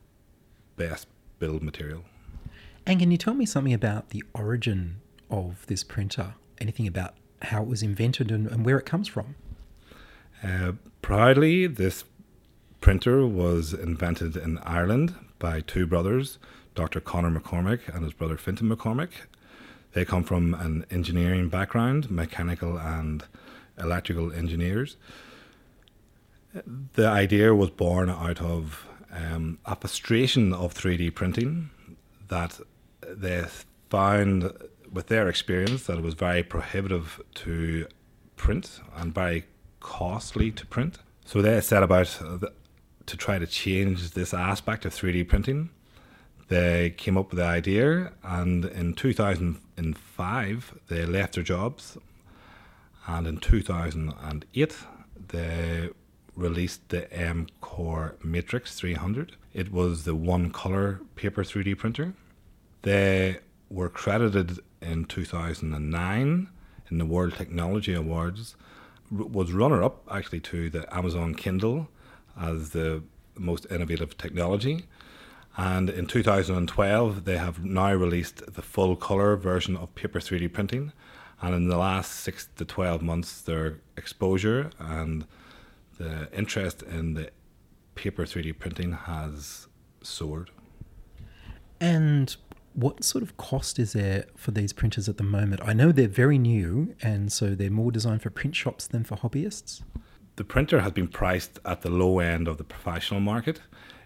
best 0.76 1.06
build 1.38 1.62
material. 1.62 2.04
And 2.86 3.00
can 3.00 3.10
you 3.10 3.16
tell 3.16 3.34
me 3.34 3.46
something 3.46 3.72
about 3.72 4.10
the 4.10 4.22
origin 4.34 4.96
of 5.30 5.66
this 5.66 5.82
printer? 5.84 6.34
Anything 6.58 6.86
about 6.86 7.14
how 7.42 7.62
it 7.62 7.68
was 7.68 7.82
invented 7.82 8.30
and, 8.30 8.46
and 8.46 8.64
where 8.64 8.78
it 8.78 8.86
comes 8.86 9.08
from? 9.08 9.34
Uh, 10.42 10.72
proudly, 11.02 11.66
this 11.66 12.04
printer 12.80 13.26
was 13.26 13.72
invented 13.72 14.36
in 14.36 14.58
Ireland 14.58 15.14
by 15.38 15.60
two 15.60 15.86
brothers, 15.86 16.38
Dr. 16.74 17.00
Conor 17.00 17.30
MacCormack 17.30 17.88
and 17.94 18.04
his 18.04 18.12
brother 18.12 18.36
Fintan 18.36 18.68
MacCormack. 18.68 19.10
They 19.94 20.04
come 20.04 20.24
from 20.24 20.54
an 20.54 20.84
engineering 20.90 21.48
background, 21.48 22.10
mechanical 22.10 22.76
and 22.76 23.24
electrical 23.78 24.32
engineers. 24.32 24.96
The 26.94 27.06
idea 27.06 27.54
was 27.54 27.70
born 27.70 28.10
out 28.10 28.40
of 28.40 28.86
um, 29.12 29.58
a 29.64 29.76
frustration 29.76 30.52
of 30.52 30.74
3D 30.74 31.14
printing 31.14 31.70
that 32.28 32.60
they 33.06 33.44
found 33.88 34.52
with 34.92 35.06
their 35.06 35.28
experience 35.28 35.84
that 35.84 35.98
it 35.98 36.02
was 36.02 36.14
very 36.14 36.42
prohibitive 36.42 37.20
to 37.34 37.86
print 38.36 38.80
and 38.96 39.14
very 39.14 39.44
costly 39.80 40.50
to 40.50 40.66
print. 40.66 40.98
So 41.24 41.40
they 41.40 41.60
set 41.60 41.82
about 41.82 42.06
the, 42.20 42.52
to 43.06 43.16
try 43.16 43.38
to 43.38 43.46
change 43.46 44.10
this 44.10 44.34
aspect 44.34 44.84
of 44.84 44.92
3D 44.92 45.28
printing. 45.28 45.70
They 46.48 46.90
came 46.96 47.16
up 47.16 47.30
with 47.30 47.38
the 47.38 47.44
idea, 47.44 48.12
and 48.22 48.64
in 48.64 48.94
2005, 48.94 50.74
they 50.88 51.06
left 51.06 51.34
their 51.34 51.44
jobs. 51.44 51.96
And 53.06 53.26
in 53.26 53.38
2008, 53.38 54.76
they 55.28 55.90
released 56.36 56.88
the 56.88 57.12
M 57.12 57.46
Core 57.60 58.16
Matrix 58.22 58.74
300. 58.74 59.36
It 59.52 59.72
was 59.72 60.04
the 60.04 60.14
one 60.14 60.50
color 60.50 61.00
paper 61.16 61.44
3D 61.44 61.78
printer. 61.78 62.14
They 62.82 63.38
were 63.70 63.88
credited 63.88 64.58
in 64.82 65.04
2009 65.06 66.48
in 66.90 66.98
the 66.98 67.06
World 67.06 67.34
Technology 67.34 67.94
Awards, 67.94 68.56
was 69.10 69.52
runner 69.52 69.82
up 69.82 70.02
actually 70.10 70.40
to 70.40 70.70
the 70.70 70.94
Amazon 70.94 71.34
Kindle 71.34 71.88
as 72.38 72.70
the 72.70 73.02
most 73.36 73.66
innovative 73.70 74.16
technology. 74.18 74.86
And 75.56 75.88
in 75.88 76.06
2012, 76.06 77.24
they 77.24 77.36
have 77.36 77.64
now 77.64 77.92
released 77.94 78.54
the 78.54 78.62
full 78.62 78.96
color 78.96 79.36
version 79.36 79.76
of 79.76 79.94
paper 79.94 80.18
3D 80.18 80.52
printing. 80.52 80.92
And 81.40 81.54
in 81.54 81.68
the 81.68 81.76
last 81.76 82.12
six 82.20 82.48
to 82.56 82.64
12 82.64 83.02
months, 83.02 83.40
their 83.40 83.78
exposure 83.96 84.70
and 84.78 85.26
the 85.98 86.28
interest 86.32 86.82
in 86.82 87.14
the 87.14 87.30
paper 87.94 88.24
3D 88.24 88.58
printing 88.58 88.92
has 88.92 89.68
soared. 90.02 90.50
And 91.80 92.34
what 92.72 93.04
sort 93.04 93.22
of 93.22 93.36
cost 93.36 93.78
is 93.78 93.92
there 93.92 94.24
for 94.34 94.50
these 94.50 94.72
printers 94.72 95.08
at 95.08 95.16
the 95.16 95.24
moment? 95.24 95.60
I 95.64 95.72
know 95.72 95.92
they're 95.92 96.08
very 96.08 96.38
new, 96.38 96.94
and 97.00 97.32
so 97.32 97.54
they're 97.54 97.70
more 97.70 97.92
designed 97.92 98.22
for 98.22 98.30
print 98.30 98.56
shops 98.56 98.86
than 98.88 99.04
for 99.04 99.16
hobbyists. 99.16 99.82
The 100.36 100.44
printer 100.44 100.80
has 100.80 100.92
been 100.92 101.06
priced 101.06 101.60
at 101.64 101.82
the 101.82 101.90
low 101.90 102.18
end 102.18 102.48
of 102.48 102.58
the 102.58 102.64
professional 102.64 103.20
market. 103.20 103.60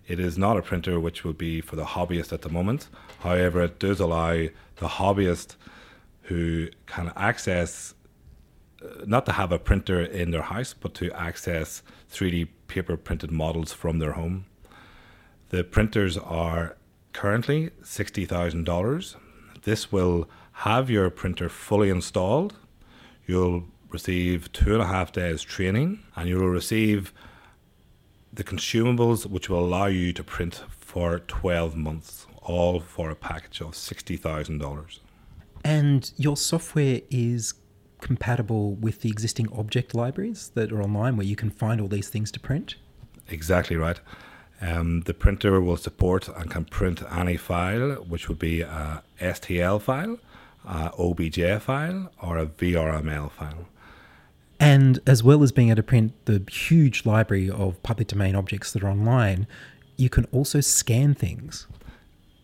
It 0.08 0.18
is 0.18 0.38
not 0.38 0.56
a 0.56 0.62
printer 0.62 0.98
which 0.98 1.22
will 1.22 1.34
be 1.34 1.60
for 1.60 1.76
the 1.76 1.84
hobbyist 1.84 2.32
at 2.32 2.40
the 2.42 2.48
moment. 2.48 2.88
However, 3.20 3.62
it 3.62 3.78
does 3.78 4.00
allow 4.00 4.48
the 4.76 4.88
hobbyist 4.88 5.56
who 6.22 6.68
can 6.86 7.12
access 7.14 7.94
uh, 8.82 9.04
not 9.06 9.26
to 9.26 9.32
have 9.32 9.52
a 9.52 9.58
printer 9.58 10.02
in 10.02 10.30
their 10.30 10.42
house, 10.42 10.72
but 10.72 10.94
to 10.94 11.12
access 11.12 11.82
3D 12.10 12.48
paper 12.68 12.96
printed 12.96 13.30
models 13.30 13.72
from 13.72 13.98
their 13.98 14.12
home. 14.12 14.46
The 15.50 15.62
printers 15.62 16.16
are 16.16 16.76
currently 17.12 17.70
$60,000. 17.82 19.16
This 19.62 19.92
will 19.92 20.28
have 20.52 20.88
your 20.88 21.10
printer 21.10 21.48
fully 21.48 21.90
installed. 21.90 22.54
You'll 23.26 23.64
receive 23.90 24.52
two 24.52 24.72
and 24.74 24.82
a 24.82 24.86
half 24.86 25.12
days 25.12 25.42
training 25.42 26.00
and 26.16 26.28
you 26.28 26.36
will 26.36 26.48
receive 26.48 27.12
the 28.32 28.44
consumables 28.44 29.26
which 29.26 29.48
will 29.48 29.60
allow 29.60 29.86
you 29.86 30.12
to 30.12 30.22
print 30.22 30.62
for 30.70 31.18
12 31.18 31.76
months, 31.76 32.26
all 32.42 32.80
for 32.80 33.10
a 33.10 33.16
package 33.16 33.60
of 33.60 33.72
$60,000. 33.72 34.98
And 35.64 36.12
your 36.16 36.36
software 36.36 37.00
is 37.10 37.54
compatible 38.00 38.74
with 38.74 39.00
the 39.02 39.10
existing 39.10 39.48
object 39.52 39.94
libraries 39.94 40.50
that 40.54 40.72
are 40.72 40.82
online 40.82 41.16
where 41.16 41.26
you 41.26 41.36
can 41.36 41.50
find 41.50 41.80
all 41.80 41.88
these 41.88 42.08
things 42.08 42.30
to 42.32 42.40
print? 42.40 42.76
Exactly 43.28 43.76
right. 43.76 44.00
Um, 44.60 45.02
the 45.02 45.14
printer 45.14 45.60
will 45.60 45.76
support 45.76 46.28
and 46.28 46.50
can 46.50 46.64
print 46.64 47.02
any 47.10 47.36
file, 47.36 47.92
which 47.96 48.28
would 48.28 48.38
be 48.38 48.62
a 48.62 49.02
STL 49.20 49.80
file, 49.80 50.18
a 50.64 50.90
OBJ 50.98 51.62
file, 51.62 52.10
or 52.20 52.38
a 52.38 52.46
VRML 52.46 53.30
file. 53.30 53.68
And 54.60 54.98
as 55.06 55.22
well 55.22 55.42
as 55.42 55.52
being 55.52 55.68
able 55.68 55.76
to 55.76 55.82
print 55.82 56.12
the 56.24 56.42
huge 56.50 57.06
library 57.06 57.48
of 57.48 57.82
public 57.82 58.08
domain 58.08 58.34
objects 58.34 58.72
that 58.72 58.82
are 58.82 58.88
online, 58.90 59.46
you 59.96 60.08
can 60.08 60.24
also 60.26 60.60
scan 60.60 61.14
things. 61.14 61.66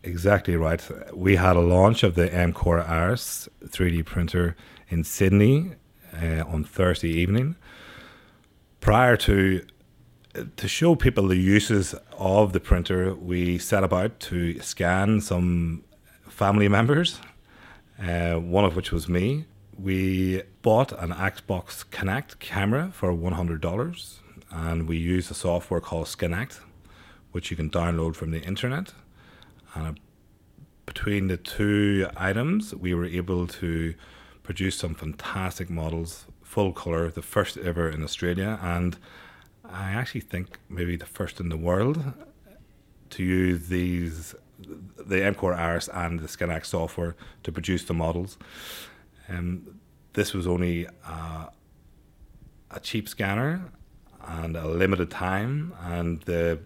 Exactly 0.03 0.57
right. 0.57 0.83
We 1.15 1.37
had 1.37 1.57
a 1.57 1.61
launch 1.61 2.03
of 2.03 2.15
the 2.15 2.29
Mcor 2.29 2.87
Iris 2.87 3.49
3D 3.65 4.05
printer 4.05 4.55
in 4.89 5.03
Sydney 5.03 5.73
uh, 6.13 6.45
on 6.47 6.63
Thursday 6.63 7.09
evening. 7.09 7.57
Prior 8.81 9.17
to 9.17 9.65
to 10.57 10.67
show 10.69 10.97
people 10.97 11.29
the 11.29 11.37
uses 11.37 11.95
of 12.19 12.53
the 12.53 12.61
printer, 12.61 13.15
we 13.15 13.57
set 13.57 13.85
about 13.85 14.19
to 14.19 14.59
scan 14.61 15.21
some 15.21 15.85
family 16.29 16.69
members, 16.69 17.21
uh, 18.03 18.35
one 18.35 18.65
of 18.65 18.75
which 18.75 18.91
was 18.91 19.09
me. 19.09 19.47
We 19.79 20.43
bought 20.63 20.93
an 20.93 21.11
Xbox 21.11 21.85
Kinect 21.87 22.39
camera 22.39 22.91
for 22.93 23.13
$100 23.13 24.19
and 24.51 24.89
we 24.89 24.97
used 24.97 25.31
a 25.31 25.35
software 25.35 25.81
called 25.81 26.07
Skanect, 26.07 26.61
which 27.33 27.51
you 27.51 27.57
can 27.57 27.71
download 27.71 28.15
from 28.15 28.31
the 28.31 28.41
internet. 28.43 28.93
And 29.75 29.87
uh, 29.87 30.01
between 30.87 31.27
the 31.27 31.37
two 31.37 32.09
items, 32.17 32.75
we 32.75 32.95
were 32.95 33.05
able 33.05 33.47
to 33.49 33.95
produce 34.45 34.77
some 34.77 34.95
fantastic 34.95 35.69
models, 35.69 36.27
full 36.43 36.73
color, 36.73 37.11
the 37.11 37.23
first 37.23 37.57
ever 37.57 37.89
in 37.89 38.05
Australia, 38.05 38.59
and 38.63 38.97
I 39.65 39.91
actually 39.91 40.21
think 40.21 40.59
maybe 40.69 40.95
the 40.97 41.07
first 41.07 41.41
in 41.41 41.49
the 41.49 41.57
world 41.57 42.13
to 43.11 43.23
use 43.25 43.69
these 43.69 44.35
the 44.59 45.17
Mcor 45.17 45.57
Iris 45.57 45.89
and 45.93 46.21
the 46.21 46.29
Skanect 46.29 46.65
software 46.65 47.17
to 47.43 47.51
produce 47.51 47.85
the 47.85 47.95
models. 47.95 48.39
Um, 49.29 49.81
this 50.13 50.33
was 50.33 50.47
only 50.47 50.87
a 51.07 52.81
cheap 52.83 53.09
scanner 53.09 53.73
and 54.27 54.57
a 54.57 54.67
limited 54.67 55.11
time, 55.11 55.75
and 55.81 56.21
the 56.23 56.61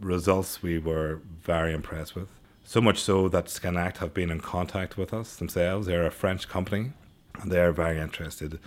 results 0.00 0.62
we 0.62 0.78
were 0.78 1.20
very 1.42 1.72
impressed 1.72 2.14
with. 2.14 2.28
So 2.64 2.80
much 2.80 2.98
so 2.98 3.28
that 3.28 3.46
Skanect 3.46 3.98
have 3.98 4.12
been 4.12 4.30
in 4.30 4.40
contact 4.40 4.96
with 4.98 5.14
us 5.14 5.36
themselves. 5.36 5.86
They're 5.86 6.06
a 6.06 6.10
French 6.10 6.48
company, 6.48 6.92
and 7.40 7.50
they're 7.50 7.72
very 7.72 7.98
interested 7.98 8.58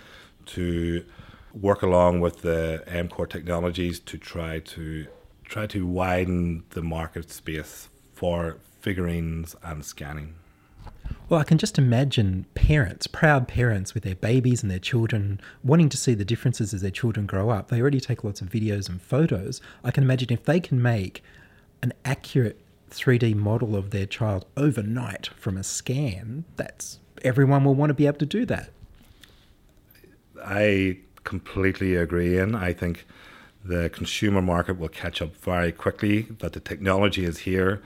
to 0.46 1.04
work 1.52 1.82
along 1.82 2.20
with 2.20 2.42
the 2.42 2.82
Mcor 2.88 3.28
technologies 3.28 4.00
to 4.00 4.18
try 4.18 4.58
to 4.58 5.06
try 5.44 5.66
to 5.66 5.86
widen 5.86 6.64
the 6.70 6.82
market 6.82 7.30
space 7.30 7.88
for 8.14 8.58
figurines 8.80 9.54
and 9.62 9.84
scanning. 9.84 10.34
Well, 11.28 11.40
I 11.40 11.44
can 11.44 11.58
just 11.58 11.78
imagine 11.78 12.46
parents, 12.54 13.06
proud 13.06 13.48
parents 13.48 13.94
with 13.94 14.02
their 14.02 14.14
babies 14.14 14.62
and 14.62 14.70
their 14.70 14.78
children, 14.78 15.40
wanting 15.64 15.88
to 15.90 15.96
see 15.96 16.14
the 16.14 16.24
differences 16.24 16.74
as 16.74 16.82
their 16.82 16.90
children 16.90 17.26
grow 17.26 17.50
up. 17.50 17.68
They 17.68 17.80
already 17.80 18.00
take 18.00 18.22
lots 18.22 18.40
of 18.40 18.50
videos 18.50 18.88
and 18.88 19.00
photos. 19.00 19.60
I 19.82 19.90
can 19.90 20.04
imagine 20.04 20.32
if 20.32 20.44
they 20.44 20.60
can 20.60 20.82
make 20.82 21.22
an 21.82 21.92
accurate 22.04 22.60
3D 22.90 23.34
model 23.34 23.74
of 23.74 23.90
their 23.90 24.06
child 24.06 24.44
overnight 24.56 25.28
from 25.36 25.56
a 25.56 25.62
scan, 25.62 26.44
that's 26.56 26.98
everyone 27.24 27.64
will 27.64 27.74
want 27.74 27.90
to 27.90 27.94
be 27.94 28.06
able 28.06 28.18
to 28.18 28.26
do 28.26 28.44
that. 28.46 28.70
I 30.44 30.98
completely 31.24 31.96
agree, 31.96 32.38
and 32.38 32.56
I 32.56 32.72
think 32.72 33.06
the 33.64 33.88
consumer 33.90 34.42
market 34.42 34.78
will 34.78 34.88
catch 34.88 35.22
up 35.22 35.36
very 35.36 35.72
quickly. 35.72 36.22
That 36.40 36.52
the 36.52 36.60
technology 36.60 37.24
is 37.24 37.38
here 37.38 37.82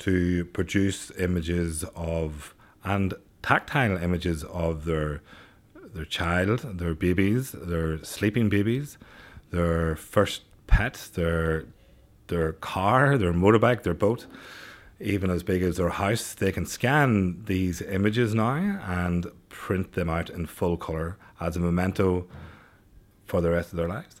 to 0.00 0.44
produce 0.46 1.10
images 1.18 1.84
of 1.96 2.54
and 2.84 3.14
tactile 3.42 3.96
images 3.96 4.44
of 4.44 4.84
their 4.84 5.22
their 5.94 6.04
child, 6.04 6.78
their 6.78 6.94
babies, 6.94 7.52
their 7.52 8.02
sleeping 8.02 8.48
babies, 8.48 8.98
their 9.50 9.94
first 9.96 10.42
pet, 10.66 11.10
their 11.14 11.66
their 12.28 12.52
car, 12.54 13.18
their 13.18 13.32
motorbike, 13.32 13.82
their 13.82 13.94
boat, 13.94 14.26
even 14.98 15.30
as 15.30 15.42
big 15.42 15.62
as 15.62 15.76
their 15.76 15.90
house. 15.90 16.34
They 16.34 16.52
can 16.52 16.66
scan 16.66 17.44
these 17.44 17.82
images 17.82 18.34
now 18.34 18.80
and 18.86 19.26
print 19.48 19.92
them 19.92 20.08
out 20.08 20.30
in 20.30 20.46
full 20.46 20.76
color 20.76 21.16
as 21.40 21.56
a 21.56 21.60
memento 21.60 22.26
for 23.26 23.40
the 23.40 23.50
rest 23.50 23.72
of 23.72 23.76
their 23.76 23.88
lives. 23.88 24.20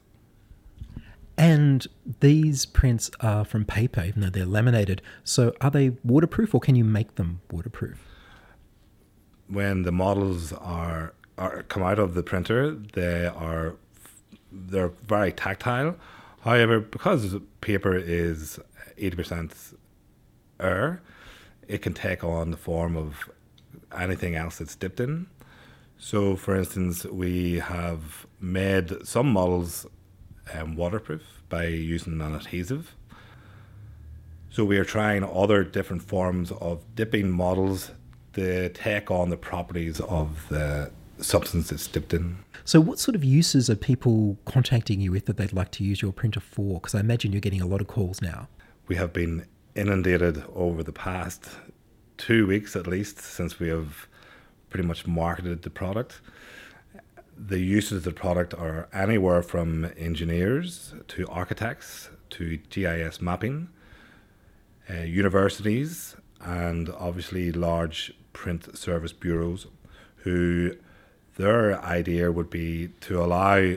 And 1.36 1.86
these 2.20 2.64
prints 2.64 3.10
are 3.20 3.44
from 3.44 3.64
paper, 3.64 4.04
even 4.04 4.22
though 4.22 4.30
they're 4.30 4.46
laminated. 4.46 5.02
So 5.24 5.52
are 5.60 5.70
they 5.70 5.90
waterproof 6.04 6.54
or 6.54 6.60
can 6.60 6.76
you 6.76 6.84
make 6.84 7.16
them 7.16 7.40
waterproof? 7.50 8.13
When 9.48 9.82
the 9.82 9.92
models 9.92 10.52
are, 10.52 11.12
are 11.36 11.62
come 11.64 11.82
out 11.82 11.98
of 11.98 12.14
the 12.14 12.22
printer, 12.22 12.72
they 12.72 13.26
are 13.26 13.76
they're 14.50 14.92
very 15.06 15.32
tactile. 15.32 15.96
However, 16.40 16.80
because 16.80 17.36
paper 17.60 17.96
is 17.96 18.58
eighty 18.96 19.16
percent 19.16 19.54
air, 20.60 21.02
it 21.68 21.82
can 21.82 21.92
take 21.92 22.24
on 22.24 22.50
the 22.50 22.56
form 22.56 22.96
of 22.96 23.30
anything 23.96 24.34
else 24.34 24.60
it's 24.60 24.74
dipped 24.74 25.00
in. 25.00 25.26
So, 25.98 26.36
for 26.36 26.56
instance, 26.56 27.04
we 27.04 27.60
have 27.60 28.26
made 28.40 29.06
some 29.06 29.28
models 29.28 29.86
um, 30.52 30.76
waterproof 30.76 31.22
by 31.48 31.66
using 31.66 32.20
an 32.20 32.34
adhesive. 32.34 32.94
So, 34.50 34.64
we 34.64 34.76
are 34.78 34.84
trying 34.84 35.24
other 35.24 35.64
different 35.64 36.02
forms 36.02 36.50
of 36.52 36.82
dipping 36.94 37.30
models 37.30 37.90
to 38.34 38.68
take 38.70 39.10
on 39.10 39.30
the 39.30 39.36
properties 39.36 40.00
of 40.00 40.48
the 40.48 40.90
substance 41.18 41.70
it's 41.72 41.86
dipped 41.86 42.12
in. 42.14 42.38
So, 42.64 42.80
what 42.80 42.98
sort 42.98 43.14
of 43.14 43.22
uses 43.24 43.68
are 43.68 43.76
people 43.76 44.38
contacting 44.44 45.00
you 45.00 45.12
with 45.12 45.26
that 45.26 45.36
they'd 45.36 45.52
like 45.52 45.70
to 45.72 45.84
use 45.84 46.00
your 46.02 46.12
printer 46.12 46.40
for? 46.40 46.80
Because 46.80 46.94
I 46.94 47.00
imagine 47.00 47.32
you're 47.32 47.40
getting 47.40 47.60
a 47.60 47.66
lot 47.66 47.80
of 47.80 47.86
calls 47.86 48.22
now. 48.22 48.48
We 48.88 48.96
have 48.96 49.12
been 49.12 49.46
inundated 49.74 50.42
over 50.54 50.82
the 50.82 50.92
past 50.92 51.48
two 52.16 52.46
weeks 52.46 52.76
at 52.76 52.86
least 52.86 53.18
since 53.18 53.58
we 53.58 53.68
have 53.68 54.06
pretty 54.70 54.86
much 54.86 55.06
marketed 55.06 55.62
the 55.62 55.70
product. 55.70 56.20
The 57.36 57.58
uses 57.58 57.98
of 57.98 58.04
the 58.04 58.12
product 58.12 58.54
are 58.54 58.88
anywhere 58.92 59.42
from 59.42 59.90
engineers 59.96 60.94
to 61.08 61.26
architects 61.28 62.10
to 62.30 62.58
GIS 62.70 63.20
mapping, 63.20 63.68
uh, 64.88 64.98
universities, 64.98 66.16
and 66.40 66.90
obviously 66.90 67.50
large 67.52 68.14
print 68.34 68.76
service 68.76 69.14
bureaus 69.14 69.66
who 70.24 70.76
their 71.36 71.82
idea 71.82 72.30
would 72.30 72.50
be 72.50 72.88
to 73.00 73.22
allow 73.22 73.76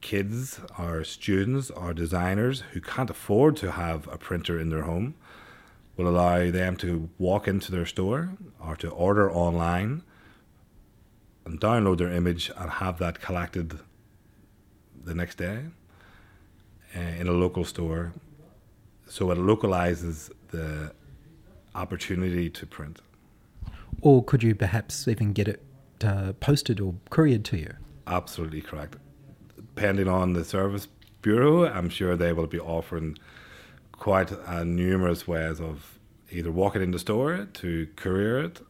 kids 0.00 0.60
or 0.78 1.02
students 1.02 1.70
or 1.70 1.94
designers 1.94 2.60
who 2.72 2.80
can't 2.80 3.10
afford 3.10 3.56
to 3.56 3.72
have 3.72 4.06
a 4.08 4.18
printer 4.18 4.60
in 4.60 4.68
their 4.68 4.82
home 4.82 5.14
will 5.96 6.08
allow 6.08 6.50
them 6.50 6.76
to 6.76 7.08
walk 7.18 7.48
into 7.48 7.72
their 7.72 7.86
store 7.86 8.30
or 8.64 8.76
to 8.76 8.88
order 8.90 9.30
online 9.32 10.02
and 11.44 11.60
download 11.60 11.98
their 11.98 12.12
image 12.12 12.52
and 12.56 12.70
have 12.70 12.98
that 12.98 13.20
collected 13.20 13.80
the 15.04 15.14
next 15.14 15.38
day 15.38 15.64
uh, 16.96 17.00
in 17.00 17.26
a 17.26 17.32
local 17.32 17.64
store. 17.64 18.12
So 19.06 19.30
it 19.30 19.38
localizes 19.38 20.30
the 20.50 20.92
opportunity 21.74 22.48
to 22.50 22.66
print. 22.66 23.00
Or 24.00 24.22
could 24.22 24.42
you 24.42 24.54
perhaps 24.54 25.08
even 25.08 25.32
get 25.32 25.48
it 25.48 25.62
uh, 26.02 26.32
posted 26.34 26.80
or 26.80 26.94
couriered 27.10 27.44
to 27.46 27.58
you? 27.58 27.74
Absolutely 28.06 28.60
correct. 28.60 28.96
Depending 29.56 30.08
on 30.08 30.32
the 30.32 30.44
service 30.44 30.88
bureau, 31.22 31.66
I'm 31.66 31.88
sure 31.88 32.16
they 32.16 32.32
will 32.32 32.46
be 32.46 32.60
offering 32.60 33.18
quite 33.92 34.32
uh, 34.32 34.64
numerous 34.64 35.26
ways 35.26 35.60
of 35.60 35.98
either 36.30 36.52
walking 36.52 36.82
in 36.82 36.90
the 36.90 36.98
store 36.98 37.48
to 37.54 37.88
courier 37.96 38.44
it 38.44 38.60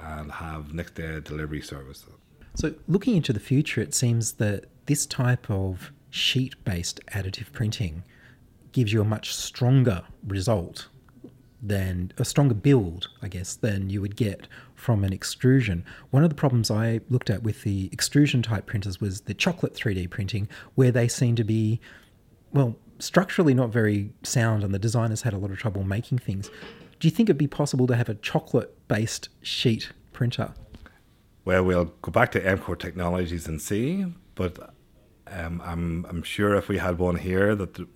and 0.00 0.30
have 0.32 0.72
next 0.72 0.94
day 0.94 1.20
delivery 1.20 1.60
service. 1.60 2.06
So, 2.54 2.74
looking 2.86 3.16
into 3.16 3.32
the 3.32 3.40
future, 3.40 3.80
it 3.80 3.94
seems 3.94 4.32
that 4.32 4.66
this 4.86 5.06
type 5.06 5.50
of 5.50 5.92
sheet 6.10 6.54
based 6.64 7.00
additive 7.06 7.52
printing 7.52 8.04
gives 8.72 8.92
you 8.92 9.00
a 9.00 9.04
much 9.04 9.34
stronger 9.34 10.02
result 10.26 10.88
than 11.60 12.12
a 12.18 12.24
stronger 12.24 12.54
build, 12.54 13.08
I 13.22 13.28
guess, 13.28 13.54
than 13.56 13.90
you 13.90 14.00
would 14.00 14.16
get 14.16 14.46
from 14.74 15.04
an 15.04 15.12
extrusion. 15.12 15.84
One 16.10 16.22
of 16.22 16.30
the 16.30 16.36
problems 16.36 16.70
I 16.70 17.00
looked 17.08 17.30
at 17.30 17.42
with 17.42 17.62
the 17.62 17.88
extrusion 17.92 18.42
type 18.42 18.66
printers 18.66 19.00
was 19.00 19.22
the 19.22 19.34
chocolate 19.34 19.74
3D 19.74 20.08
printing, 20.08 20.48
where 20.76 20.92
they 20.92 21.08
seem 21.08 21.34
to 21.36 21.44
be, 21.44 21.80
well, 22.52 22.76
structurally 22.98 23.54
not 23.54 23.70
very 23.70 24.10
sound, 24.22 24.62
and 24.62 24.72
the 24.72 24.78
designers 24.78 25.22
had 25.22 25.32
a 25.32 25.38
lot 25.38 25.50
of 25.50 25.58
trouble 25.58 25.82
making 25.82 26.18
things. 26.18 26.50
Do 27.00 27.08
you 27.08 27.10
think 27.10 27.28
it'd 27.28 27.38
be 27.38 27.46
possible 27.46 27.86
to 27.86 27.96
have 27.96 28.08
a 28.08 28.14
chocolate 28.14 28.74
based 28.88 29.28
sheet 29.42 29.90
printer? 30.12 30.54
Well, 31.44 31.64
we'll 31.64 31.92
go 32.02 32.12
back 32.12 32.32
to 32.32 32.40
Mcor 32.40 32.78
Technologies 32.78 33.46
and 33.48 33.60
see, 33.60 34.04
but 34.34 34.74
um, 35.28 35.62
I'm, 35.64 36.06
I'm 36.08 36.22
sure 36.22 36.54
if 36.54 36.68
we 36.68 36.78
had 36.78 36.98
one 36.98 37.16
here 37.16 37.54
that 37.54 37.74
the, 37.74 37.88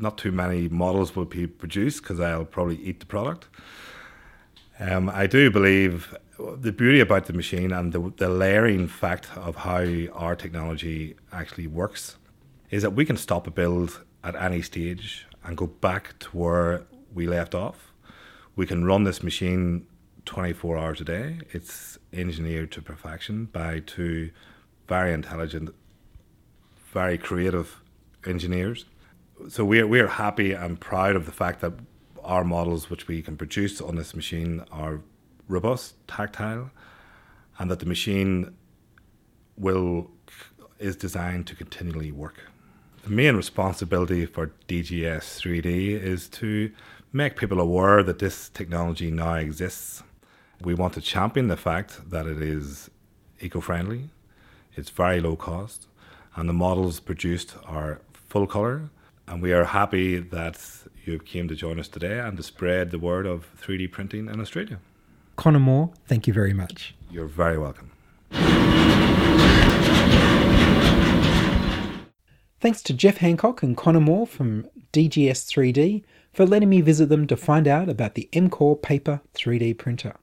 not 0.00 0.18
too 0.18 0.32
many 0.32 0.68
models 0.68 1.14
will 1.14 1.24
be 1.24 1.46
produced 1.46 2.02
because 2.02 2.20
I'll 2.20 2.44
probably 2.44 2.76
eat 2.76 3.00
the 3.00 3.06
product. 3.06 3.48
Um, 4.80 5.08
I 5.08 5.26
do 5.26 5.50
believe 5.50 6.16
the 6.38 6.70
beauty 6.70 7.00
about 7.00 7.26
the 7.26 7.32
machine 7.32 7.72
and 7.72 7.92
the, 7.92 8.12
the 8.16 8.28
layering 8.28 8.86
fact 8.86 9.28
of 9.36 9.56
how 9.56 9.84
our 10.12 10.36
technology 10.36 11.16
actually 11.32 11.66
works 11.66 12.16
is 12.70 12.82
that 12.82 12.92
we 12.92 13.04
can 13.04 13.16
stop 13.16 13.46
a 13.46 13.50
build 13.50 14.04
at 14.22 14.36
any 14.36 14.62
stage 14.62 15.26
and 15.44 15.56
go 15.56 15.66
back 15.66 16.18
to 16.20 16.28
where 16.36 16.84
we 17.12 17.26
left 17.26 17.54
off. 17.54 17.92
We 18.54 18.66
can 18.66 18.84
run 18.84 19.04
this 19.04 19.22
machine 19.22 19.86
24 20.26 20.78
hours 20.78 21.00
a 21.00 21.04
day. 21.04 21.38
It's 21.50 21.98
engineered 22.12 22.70
to 22.72 22.82
perfection 22.82 23.46
by 23.46 23.80
two 23.80 24.30
very 24.86 25.12
intelligent, 25.12 25.70
very 26.92 27.18
creative 27.18 27.80
engineers. 28.26 28.84
So 29.48 29.64
we're, 29.64 29.86
we're 29.86 30.08
happy 30.08 30.52
and 30.52 30.80
proud 30.80 31.16
of 31.16 31.26
the 31.26 31.32
fact 31.32 31.60
that 31.60 31.72
our 32.24 32.44
models, 32.44 32.90
which 32.90 33.08
we 33.08 33.22
can 33.22 33.36
produce 33.36 33.80
on 33.80 33.96
this 33.96 34.14
machine, 34.14 34.64
are 34.70 35.00
robust, 35.46 35.94
tactile, 36.06 36.70
and 37.58 37.70
that 37.70 37.78
the 37.80 37.86
machine 37.86 38.54
will 39.56 40.10
is 40.78 40.96
designed 40.96 41.46
to 41.48 41.54
continually 41.56 42.12
work. 42.12 42.44
The 43.02 43.10
main 43.10 43.36
responsibility 43.36 44.26
for 44.26 44.52
DGS 44.68 45.40
3D 45.40 46.00
is 46.00 46.28
to 46.28 46.70
make 47.12 47.36
people 47.36 47.60
aware 47.60 48.02
that 48.02 48.18
this 48.18 48.48
technology 48.48 49.10
now 49.10 49.34
exists. 49.34 50.02
We 50.60 50.74
want 50.74 50.94
to 50.94 51.00
champion 51.00 51.48
the 51.48 51.56
fact 51.56 52.10
that 52.10 52.26
it 52.26 52.42
is 52.42 52.90
eco 53.40 53.60
friendly, 53.60 54.10
it's 54.74 54.90
very 54.90 55.20
low 55.20 55.36
cost, 55.36 55.86
and 56.36 56.48
the 56.48 56.52
models 56.52 57.00
produced 57.00 57.56
are 57.64 58.00
full 58.12 58.46
colour. 58.46 58.90
And 59.28 59.42
we 59.42 59.52
are 59.52 59.64
happy 59.64 60.18
that 60.18 60.58
you 61.04 61.18
came 61.18 61.48
to 61.48 61.54
join 61.54 61.78
us 61.78 61.88
today 61.88 62.18
and 62.18 62.38
to 62.38 62.42
spread 62.42 62.90
the 62.90 62.98
word 62.98 63.26
of 63.26 63.46
3D 63.60 63.92
printing 63.92 64.28
in 64.28 64.40
Australia. 64.40 64.80
Connor 65.36 65.58
Moore, 65.58 65.90
thank 66.06 66.26
you 66.26 66.32
very 66.32 66.54
much. 66.54 66.94
You're 67.10 67.26
very 67.26 67.58
welcome. 67.58 67.90
Thanks 72.60 72.82
to 72.82 72.94
Jeff 72.94 73.18
Hancock 73.18 73.62
and 73.62 73.76
Connor 73.76 74.00
Moore 74.00 74.26
from 74.26 74.66
DGS3D 74.92 76.02
for 76.32 76.46
letting 76.46 76.70
me 76.70 76.80
visit 76.80 77.08
them 77.08 77.26
to 77.26 77.36
find 77.36 77.68
out 77.68 77.88
about 77.88 78.14
the 78.14 78.28
Mcor 78.32 78.80
Paper 78.80 79.20
3D 79.34 79.76
printer. 79.78 80.16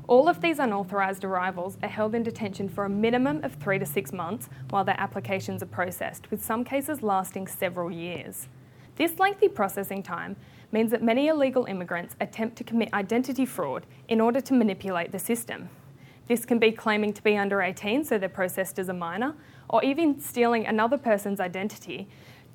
All 0.08 0.30
of 0.30 0.40
these 0.40 0.60
unauthorised 0.60 1.24
arrivals 1.24 1.78
are 1.84 1.90
held 1.90 2.16
in 2.16 2.24
detention 2.24 2.70
for 2.70 2.86
a 2.86 2.90
minimum 2.90 3.44
of 3.44 3.56
three 3.56 3.80
to 3.80 3.86
six 3.86 4.14
months 4.14 4.48
while 4.70 4.86
their 4.86 5.00
applications 5.00 5.62
are 5.64 5.68
processed, 5.68 6.30
with 6.32 6.44
some 6.44 6.64
cases 6.64 7.02
lasting 7.02 7.48
several 7.48 7.92
years. 7.92 8.48
This 8.96 9.20
lengthy 9.20 9.48
processing 9.50 10.02
time 10.02 10.36
means 10.72 10.92
that 10.92 11.02
many 11.02 11.28
illegal 11.28 11.66
immigrants 11.66 12.16
attempt 12.20 12.58
to 12.58 12.64
commit 12.64 12.94
identity 12.94 13.46
fraud 13.46 13.86
in 14.08 14.20
order 14.20 14.42
to 14.42 14.54
manipulate 14.54 15.12
the 15.12 15.20
system. 15.20 15.70
This 16.28 16.46
can 16.46 16.60
be 16.60 16.72
claiming 16.72 17.14
to 17.14 17.24
be 17.24 17.38
under 17.38 17.62
18, 17.62 18.04
so 18.04 18.18
they're 18.18 18.28
processed 18.28 18.80
as 18.80 18.90
a 18.90 18.94
minor, 18.94 19.34
or 19.70 19.84
even 19.84 20.20
stealing 20.20 20.66
another 20.66 20.98
person's 20.98 21.40
identity 21.40 22.08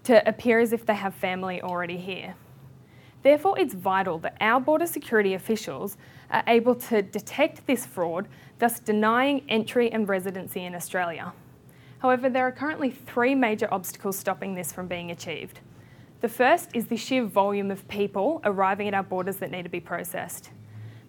to 0.05 0.27
appear 0.29 0.61
as 0.61 0.73
if 0.73 0.85
they 0.85 0.95
have 0.95 1.15
family 1.15 1.63
already 1.63 1.97
here. 1.97 2.35
Therefore, 3.23 3.59
it's 3.59 3.73
vital 3.73 4.19
that 4.19 4.37
our 4.41 4.61
border 4.61 4.87
security 4.87 5.35
officials 5.35 5.97
are 6.31 6.43
able 6.49 6.75
to 6.75 7.03
detect 7.03 7.67
this 7.67 7.87
fraud, 7.87 8.29
thus 8.59 8.81
denying 8.81 9.45
entry 9.49 9.91
and 9.93 10.09
residency 10.09 10.65
in 10.65 10.75
Australia. 10.75 11.33
However, 12.01 12.29
there 12.29 12.47
are 12.47 12.53
currently 12.53 12.91
three 12.91 13.35
major 13.35 13.73
obstacles 13.73 14.19
stopping 14.19 14.55
this 14.55 14.73
from 14.73 14.89
being 14.89 15.13
achieved. 15.13 15.61
The 16.23 16.29
first 16.29 16.71
is 16.73 16.87
the 16.87 16.97
sheer 16.97 17.25
volume 17.25 17.73
of 17.73 17.89
people 17.89 18.41
arriving 18.45 18.87
at 18.87 18.95
our 18.95 19.03
borders 19.03 19.39
that 19.39 19.51
need 19.51 19.65
to 19.65 19.69
be 19.69 19.81
processed. 19.81 20.51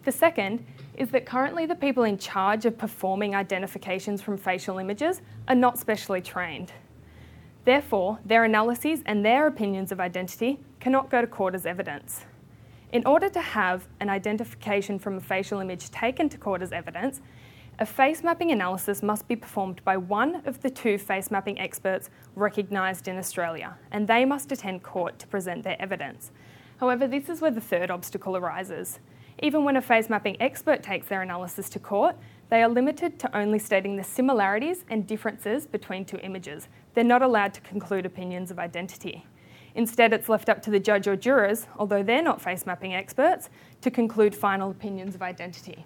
The 0.02 0.10
second 0.10 0.66
is 0.96 1.10
that 1.10 1.24
currently 1.24 1.66
the 1.66 1.76
people 1.76 2.02
in 2.02 2.18
charge 2.18 2.66
of 2.66 2.76
performing 2.76 3.36
identifications 3.36 4.20
from 4.20 4.36
facial 4.36 4.78
images 4.78 5.22
are 5.46 5.54
not 5.54 5.78
specially 5.78 6.20
trained. 6.20 6.72
Therefore, 7.64 8.18
their 8.24 8.42
analyses 8.42 9.04
and 9.06 9.24
their 9.24 9.46
opinions 9.46 9.92
of 9.92 10.00
identity 10.00 10.58
cannot 10.80 11.10
go 11.10 11.20
to 11.20 11.28
court 11.28 11.54
as 11.54 11.64
evidence. 11.64 12.24
In 12.90 13.06
order 13.06 13.28
to 13.28 13.40
have 13.40 13.86
an 14.00 14.10
identification 14.10 14.98
from 14.98 15.16
a 15.16 15.20
facial 15.20 15.60
image 15.60 15.92
taken 15.92 16.28
to 16.28 16.38
court 16.38 16.60
as 16.60 16.72
evidence, 16.72 17.20
a 17.76 17.86
face 17.86 18.22
mapping 18.22 18.52
analysis 18.52 19.02
must 19.02 19.26
be 19.26 19.34
performed 19.34 19.82
by 19.84 19.96
one 19.96 20.46
of 20.46 20.62
the 20.62 20.70
two 20.70 20.96
face 20.96 21.30
mapping 21.30 21.58
experts 21.58 22.08
recognised 22.36 23.08
in 23.08 23.18
Australia, 23.18 23.76
and 23.90 24.06
they 24.06 24.24
must 24.24 24.52
attend 24.52 24.84
court 24.84 25.18
to 25.18 25.26
present 25.26 25.64
their 25.64 25.80
evidence. 25.82 26.30
However, 26.78 27.08
this 27.08 27.28
is 27.28 27.40
where 27.40 27.50
the 27.50 27.60
third 27.60 27.90
obstacle 27.90 28.36
arises. 28.36 29.00
Even 29.42 29.64
when 29.64 29.76
a 29.76 29.82
face 29.82 30.08
mapping 30.08 30.40
expert 30.40 30.84
takes 30.84 31.08
their 31.08 31.22
analysis 31.22 31.68
to 31.70 31.80
court, 31.80 32.14
they 32.48 32.62
are 32.62 32.68
limited 32.68 33.18
to 33.18 33.36
only 33.36 33.58
stating 33.58 33.96
the 33.96 34.04
similarities 34.04 34.84
and 34.88 35.04
differences 35.04 35.66
between 35.66 36.04
two 36.04 36.18
images. 36.18 36.68
They're 36.94 37.02
not 37.02 37.22
allowed 37.22 37.54
to 37.54 37.60
conclude 37.62 38.06
opinions 38.06 38.52
of 38.52 38.60
identity. 38.60 39.26
Instead, 39.74 40.12
it's 40.12 40.28
left 40.28 40.48
up 40.48 40.62
to 40.62 40.70
the 40.70 40.78
judge 40.78 41.08
or 41.08 41.16
jurors, 41.16 41.66
although 41.76 42.04
they're 42.04 42.22
not 42.22 42.40
face 42.40 42.66
mapping 42.66 42.94
experts, 42.94 43.50
to 43.80 43.90
conclude 43.90 44.32
final 44.32 44.70
opinions 44.70 45.16
of 45.16 45.22
identity. 45.22 45.84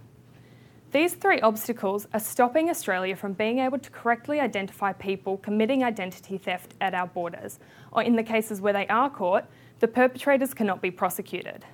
These 0.90 1.14
three 1.14 1.38
obstacles 1.40 2.07
are 2.14 2.20
stopping 2.20 2.70
Australia 2.70 3.14
from 3.14 3.35
being 3.35 3.59
able 3.59 3.79
to 3.79 3.90
correctly 3.90 4.40
identify 4.40 4.94
people 4.94 5.37
committing 5.37 5.85
identity 5.85 6.38
theft 6.38 6.72
at 6.81 6.94
our 6.94 7.07
borders, 7.07 7.59
or 7.92 8.03
in 8.03 8.16
the 8.16 8.22
cases 8.22 8.62
where 8.62 8.72
they 8.72 8.87
are 8.87 9.11
caught, 9.11 9.44
the 9.81 9.88
perpetrators 9.88 10.55
cannot 10.55 10.81
be 10.81 10.90
prosecuted. 10.90 11.66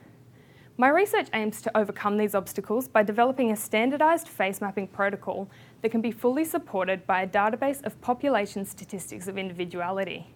My 0.77 0.88
research 0.88 1.29
aims 1.33 1.62
to 1.62 1.79
overcome 1.79 2.16
these 2.16 2.35
obstacles 2.35 2.88
by 2.88 3.05
developing 3.05 3.53
a 3.53 3.57
standardised 3.57 4.27
face 4.27 4.61
mapping 4.61 4.88
protocol 4.88 5.48
that 5.83 5.90
can 5.90 6.00
be 6.00 6.11
fully 6.11 6.44
supported 6.44 7.07
by 7.07 7.22
a 7.22 7.29
database 7.29 7.85
of 7.85 8.00
population 8.00 8.64
statistics 8.64 9.29
of 9.29 9.38
individuality. 9.38 10.34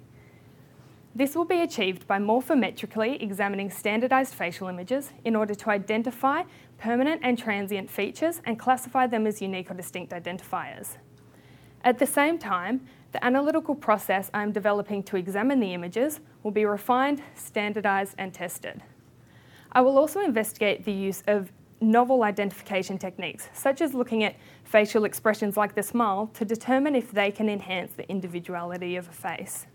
This 1.18 1.34
will 1.34 1.44
be 1.44 1.62
achieved 1.62 2.06
by 2.06 2.20
morphometrically 2.20 3.20
examining 3.20 3.72
standardised 3.72 4.34
facial 4.34 4.68
images 4.68 5.12
in 5.24 5.34
order 5.34 5.52
to 5.52 5.70
identify 5.70 6.44
permanent 6.78 7.22
and 7.24 7.36
transient 7.36 7.90
features 7.90 8.40
and 8.44 8.56
classify 8.56 9.08
them 9.08 9.26
as 9.26 9.42
unique 9.42 9.68
or 9.68 9.74
distinct 9.74 10.12
identifiers. 10.12 10.96
At 11.82 11.98
the 11.98 12.06
same 12.06 12.38
time, 12.38 12.86
the 13.10 13.24
analytical 13.24 13.74
process 13.74 14.30
I 14.32 14.44
am 14.44 14.52
developing 14.52 15.02
to 15.02 15.16
examine 15.16 15.58
the 15.58 15.74
images 15.74 16.20
will 16.44 16.52
be 16.52 16.64
refined, 16.64 17.20
standardised 17.34 18.14
and 18.16 18.32
tested. 18.32 18.80
I 19.72 19.80
will 19.80 19.98
also 19.98 20.20
investigate 20.20 20.84
the 20.84 20.92
use 20.92 21.24
of 21.26 21.50
novel 21.80 22.22
identification 22.22 22.96
techniques, 22.96 23.48
such 23.54 23.80
as 23.80 23.92
looking 23.92 24.22
at 24.22 24.36
facial 24.62 25.04
expressions 25.04 25.56
like 25.56 25.74
the 25.74 25.82
smile 25.82 26.30
to 26.34 26.44
determine 26.44 26.94
if 26.94 27.10
they 27.10 27.32
can 27.32 27.48
enhance 27.48 27.90
the 27.94 28.08
individuality 28.08 28.94
of 28.94 29.08
a 29.08 29.12
face. 29.12 29.66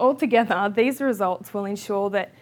Altogether, 0.00 0.72
these 0.74 1.00
results 1.00 1.54
will 1.54 1.64
ensure 1.64 2.10
that 2.10 2.32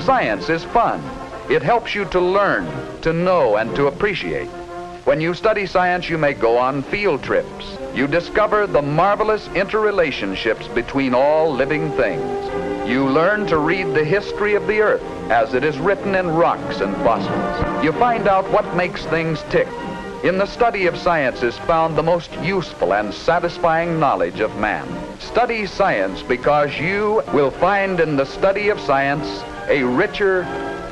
Science 0.00 0.48
is 0.48 0.64
fun. 0.64 1.02
It 1.50 1.62
helps 1.62 1.94
you 1.94 2.04
to 2.06 2.20
learn, 2.20 2.66
to 3.02 3.12
know, 3.12 3.56
and 3.56 3.74
to 3.76 3.88
appreciate. 3.88 4.48
When 5.04 5.20
you 5.20 5.34
study 5.34 5.66
science, 5.66 6.08
you 6.08 6.16
may 6.16 6.32
go 6.32 6.56
on 6.56 6.82
field 6.82 7.22
trips 7.22 7.71
you 7.94 8.06
discover 8.06 8.66
the 8.66 8.80
marvelous 8.80 9.48
interrelationships 9.48 10.74
between 10.74 11.12
all 11.12 11.52
living 11.52 11.92
things. 11.92 12.88
You 12.88 13.06
learn 13.06 13.46
to 13.48 13.58
read 13.58 13.88
the 13.88 14.04
history 14.04 14.54
of 14.54 14.66
the 14.66 14.80
earth 14.80 15.02
as 15.30 15.52
it 15.52 15.62
is 15.62 15.78
written 15.78 16.14
in 16.14 16.28
rocks 16.28 16.80
and 16.80 16.96
fossils. 17.04 17.84
You 17.84 17.92
find 17.92 18.28
out 18.28 18.50
what 18.50 18.74
makes 18.74 19.04
things 19.06 19.44
tick. 19.50 19.68
In 20.24 20.38
the 20.38 20.46
study 20.46 20.86
of 20.86 20.96
science 20.96 21.42
is 21.42 21.58
found 21.58 21.94
the 21.94 22.02
most 22.02 22.32
useful 22.40 22.94
and 22.94 23.12
satisfying 23.12 24.00
knowledge 24.00 24.40
of 24.40 24.56
man. 24.56 24.88
Study 25.20 25.66
science 25.66 26.22
because 26.22 26.78
you 26.78 27.22
will 27.34 27.50
find 27.50 28.00
in 28.00 28.16
the 28.16 28.24
study 28.24 28.70
of 28.70 28.80
science 28.80 29.42
a 29.68 29.82
richer, 29.82 30.44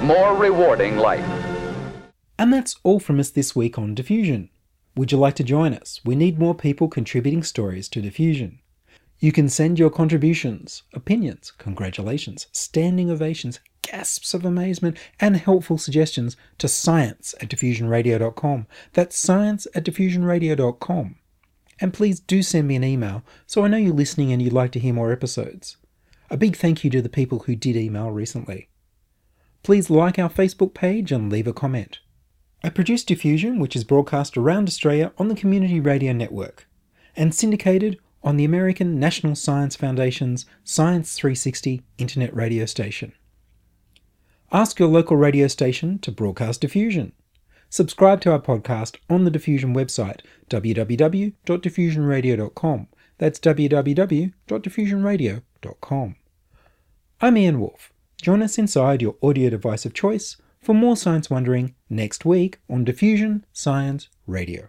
more 0.03 0.37
rewarding 0.37 0.99
life. 0.99 1.25
And 2.39 2.53
that's 2.53 2.77
all 2.83 3.01
from 3.01 3.19
us 3.19 3.31
this 3.31 3.57
week 3.57 3.79
on 3.79 3.95
Diffusion. 3.95 4.51
Would 4.97 5.13
you 5.13 5.19
like 5.19 5.37
to 5.37 5.45
join 5.45 5.73
us? 5.75 6.01
We 6.05 6.15
need 6.17 6.39
more 6.39 6.55
people 6.55 6.89
contributing 6.89 7.43
stories 7.43 7.89
to 7.91 8.01
Diffusion. 8.01 8.61
You 9.21 9.33
can 9.33 9.49
send 9.49 9.79
your 9.79 9.91
contributions, 9.91 10.83
opinions, 10.95 11.53
congratulations, 11.59 12.47
standing 12.53 13.11
ovations, 13.11 13.61
gasps 13.83 14.35
of 14.35 14.45
amazement, 14.45 14.97
and 15.21 15.37
helpful 15.37 15.79
suggestions 15.79 16.37
to 16.59 16.69
science 16.69 17.35
at 17.41 17.51
diffusionradio.com. 17.51 18.67
That's 18.95 19.17
science 19.17 19.67
at 19.75 19.85
diffusionradio.com. 19.85 21.17
And 21.81 21.95
please 21.95 22.21
do 22.21 22.43
send 22.43 22.67
me 22.69 22.77
an 22.77 22.85
email 22.85 23.23
so 23.47 23.65
I 23.65 23.69
know 23.69 23.77
you're 23.77 23.95
listening 23.95 24.33
and 24.33 24.43
you'd 24.43 24.53
like 24.53 24.73
to 24.73 24.81
hear 24.81 24.95
more 24.95 25.13
episodes. 25.13 25.77
A 26.31 26.37
big 26.37 26.57
thank 26.57 26.83
you 26.83 26.91
to 26.91 27.03
the 27.03 27.09
people 27.09 27.41
who 27.41 27.57
did 27.57 27.77
email 27.77 28.11
recently. 28.11 28.69
Please 29.63 29.91
like 29.91 30.19
our 30.19 30.31
Facebook 30.31 30.75
page 30.75 31.13
and 31.13 31.31
leave 31.31 31.47
a 31.47 31.53
comment. 31.53 32.01
I 32.63 32.69
produce 32.69 33.05
Diffusion, 33.05 33.59
which 33.59 33.75
is 33.75 33.85
broadcast 33.85 34.37
around 34.37 34.69
Australia 34.69 35.13
on 35.17 35.29
the 35.29 35.35
Community 35.35 35.81
Radio 35.81 36.13
Network 36.13 36.69
and 37.17 37.35
syndicated 37.35 37.99
on 38.23 38.37
the 38.37 38.45
American 38.45 39.01
National 39.01 39.35
Science 39.35 39.77
Foundation's 39.77 40.45
Science 40.63 41.15
360 41.15 41.83
internet 41.97 42.37
radio 42.37 42.67
station. 42.67 43.15
Ask 44.53 44.79
your 44.79 44.89
local 44.89 45.17
radio 45.17 45.47
station 45.47 45.99
to 46.01 46.13
broadcast 46.13 46.61
Diffusion. 46.61 47.13
Subscribe 47.71 48.21
to 48.23 48.33
our 48.33 48.41
podcast 48.41 48.97
on 49.09 49.25
the 49.25 49.31
Diffusion 49.31 49.75
website, 49.75 50.21
www.diffusionradio.com. 50.51 52.89
That's 53.17 53.39
www.diffusionradio.com. 53.39 56.17
I'm 57.23 57.37
Ian 57.37 57.61
Wolfe. 57.61 57.93
Join 58.21 58.43
us 58.43 58.59
inside 58.59 59.01
your 59.01 59.17
audio 59.23 59.49
device 59.49 59.87
of 59.87 59.95
choice 59.95 60.37
for 60.63 60.75
more 60.75 60.97
science 60.97 61.31
wondering 61.31 61.75
next 61.89 62.25
week 62.25 62.59
on 62.69 62.85
Diffusion 62.85 63.45
Science 63.53 64.09
Radio. 64.27 64.69